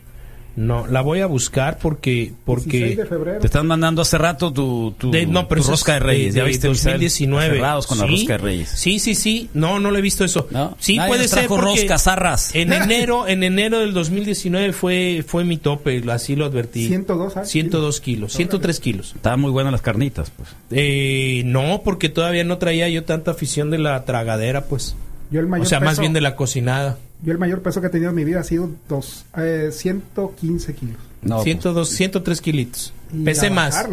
[0.56, 2.96] No, la voy a buscar porque porque
[3.40, 5.12] te están mandando hace rato tu, tu,
[5.50, 8.70] rosca de Reyes, ya viste 2019 con la rosca de Reyes.
[8.70, 9.50] Sí, sí, sí.
[9.56, 10.48] No, no lo he visto eso.
[10.80, 12.54] Sí puede ser porque roscas zarras.
[12.54, 16.88] En enero, en enero del 2019 fue fue mi tope, así lo advertí.
[16.88, 19.14] 102 102 kilos, 103 kilos.
[19.16, 20.50] Estaban muy buenas las carnitas, pues.
[20.72, 24.96] Eh, no, porque todavía no traía yo tanta afición de la tragadera, pues.
[25.32, 27.00] Yo el mayor o sea, más bien de la cocinada.
[27.24, 30.74] Yo el mayor peso que he tenido en mi vida ha sido dos, eh, 115
[30.76, 30.98] kilos.
[31.22, 32.94] No, 102, 103 kilitos.
[33.24, 33.88] Pesé más.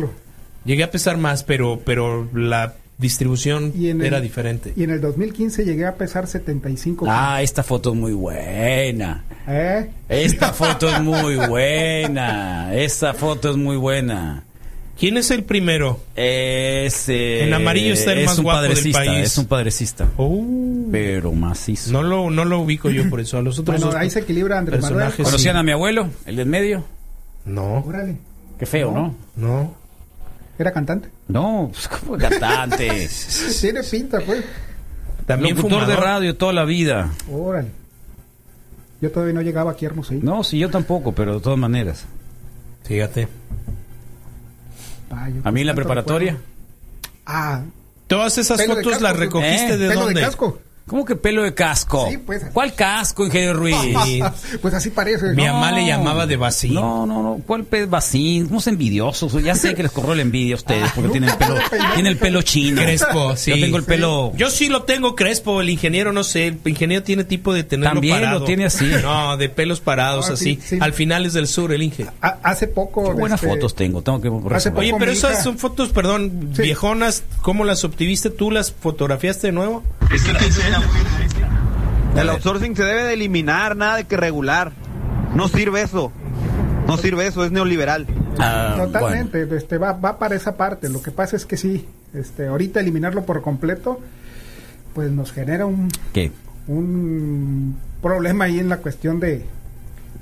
[0.64, 3.72] Llegué a pesar más, pero, pero la distribución
[4.02, 4.72] era diferente.
[4.76, 7.16] Y en el 2015 llegué a pesar 75 kilos.
[7.18, 9.24] Ah, esta foto es muy buena.
[9.46, 9.90] ¿Eh?
[10.08, 12.74] Esta foto es muy buena.
[12.74, 14.44] Esta foto es muy buena.
[15.00, 15.98] ¿Quién es el primero?
[16.14, 19.28] Es, eh, en amarillo está el más guapo del país.
[19.28, 20.06] Es un padrecista.
[20.18, 20.44] Oh.
[20.92, 21.90] Pero macizo.
[21.90, 23.38] No lo, no lo ubico yo por eso.
[23.38, 25.10] A los otros bueno, ahí se equilibra Andrés Manuel.
[25.14, 26.84] ¿Conocían a mi abuelo, el del medio?
[27.46, 27.78] No.
[27.78, 28.18] Órale.
[28.58, 29.14] Qué feo, ¿no?
[29.36, 29.74] No.
[30.58, 31.08] ¿Era cantante?
[31.28, 33.08] No, pues como cantante.
[33.62, 34.44] Tiene pinta, pues.
[35.24, 37.10] También Locutor de radio toda la vida.
[37.32, 37.68] Órale.
[39.00, 40.20] Yo todavía no llegaba aquí a Hermosillo.
[40.22, 42.04] No, sí, yo tampoco, pero de todas maneras.
[42.84, 43.39] Fíjate
[45.10, 46.38] a mí en la preparatoria.
[47.26, 47.62] Ah.
[48.06, 49.76] Todas esas fotos las recogiste ¿Eh?
[49.76, 50.20] de pelo dónde?
[50.20, 50.58] De casco.
[50.90, 52.08] ¿Cómo que pelo de casco?
[52.10, 52.46] Sí, pues.
[52.52, 53.76] ¿Cuál casco, ingeniero Ruiz?
[54.60, 55.34] pues así parece.
[55.34, 56.74] Mi mamá le llamaba de vacín.
[56.74, 57.40] No, no, no.
[57.46, 58.48] ¿Cuál pez vacín?
[58.48, 59.40] Somos envidiosos.
[59.40, 61.54] Ya sé que les corrió la envidia a ustedes porque tienen el pelo,
[61.94, 62.82] tiene el pelo chino.
[62.82, 63.52] Crespo, sí.
[63.52, 64.32] Yo tengo el pelo.
[64.34, 65.60] Yo sí lo tengo crespo.
[65.60, 66.48] El ingeniero, no sé.
[66.48, 68.90] El ingeniero tiene tipo de tenerlo También lo tiene así.
[69.00, 70.58] No, de pelos parados, ah, así.
[70.80, 72.08] Al final es del sur, el Inge.
[72.20, 73.12] hace poco.
[73.12, 74.02] buenas este, fotos tengo.
[74.02, 74.28] Tengo que.
[74.28, 77.22] Oye, pero esas son fotos, perdón, viejonas.
[77.42, 78.50] ¿Cómo las obtuviste tú?
[78.50, 79.84] ¿Las fotografiaste de nuevo?
[80.12, 80.32] Es que
[82.16, 84.72] el outsourcing se debe de eliminar, nada de que regular.
[85.34, 86.12] No sirve eso.
[86.86, 88.06] No sirve eso, es neoliberal.
[88.38, 90.88] Ah, Totalmente, este va, va para esa parte.
[90.88, 94.00] Lo que pasa es que sí, este, ahorita eliminarlo por completo,
[94.94, 96.32] pues nos genera un, ¿Qué?
[96.66, 99.46] un problema ahí en la cuestión de,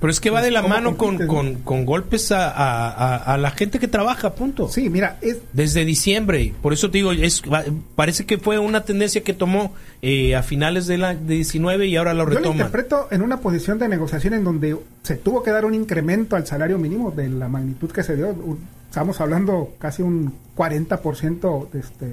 [0.01, 4.35] pero es que va de la mano con, con, golpes a, la gente que trabaja,
[4.35, 4.69] punto.
[4.69, 5.39] Sí, mira, es...
[5.53, 7.43] Desde diciembre, por eso te digo, es,
[7.95, 11.97] parece que fue una tendencia que tomó eh, a finales de la de 19 y
[11.97, 12.45] ahora lo retoma.
[12.45, 15.75] Yo lo interpreto en una posición de negociación en donde se tuvo que dar un
[15.75, 18.35] incremento al salario mínimo de la magnitud que se dio.
[18.89, 22.07] Estamos hablando casi un 40% de, este,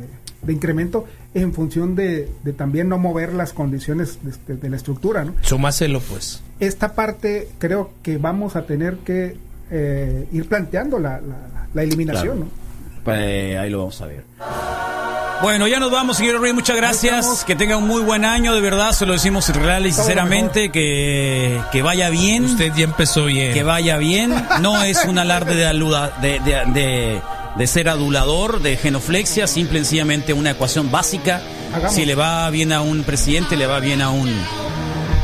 [0.45, 5.25] de incremento en función de, también no mover las condiciones de, este, de la estructura.
[5.25, 5.33] ¿no?
[5.41, 9.37] Sumáselo, pues esta parte creo que vamos a tener que
[9.71, 11.19] eh, ir planteando la,
[11.73, 12.49] la, eliminación.
[13.03, 14.23] Pues, ahí lo vamos a ver.
[15.41, 16.53] Bueno, ya nos vamos, señor Rey.
[16.53, 17.43] Muchas gracias.
[17.45, 18.93] Que tenga un muy buen año, de verdad.
[18.93, 20.71] Se lo decimos real y sinceramente.
[20.71, 22.45] Que, que, vaya bien.
[22.45, 23.53] Usted ya empezó bien.
[23.53, 24.33] Que vaya bien.
[24.61, 27.21] No es un alarde de, aluda, de, de, de,
[27.65, 29.47] ser adulador, de genoflexia.
[29.47, 31.41] Simple y sencillamente una ecuación básica.
[31.89, 34.29] Si le va bien a un presidente, le va bien a un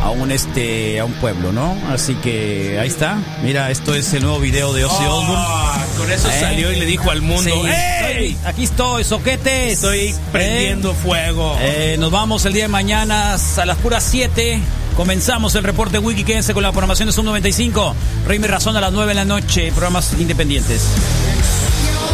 [0.04, 1.78] a un este a un pueblo, ¿no?
[1.90, 3.18] Así que ahí está.
[3.44, 5.36] Mira, esto es el nuevo video de Ozzy Osbourne.
[5.38, 6.40] Ah, con eso ¿Eh?
[6.40, 8.36] salió y le dijo al mundo, ¡Ey!
[8.46, 9.74] Aquí estoy, soquetes.
[9.74, 10.96] Estoy prendiendo ¿Eh?
[10.96, 11.56] fuego.
[11.62, 14.60] Eh, nos vamos el día de mañana a las puras 7.
[14.96, 17.96] Comenzamos el reporte Wiki, quédense con la programación de Sub 95.
[18.28, 20.82] Rey Razón a las 9 de la noche, programas independientes.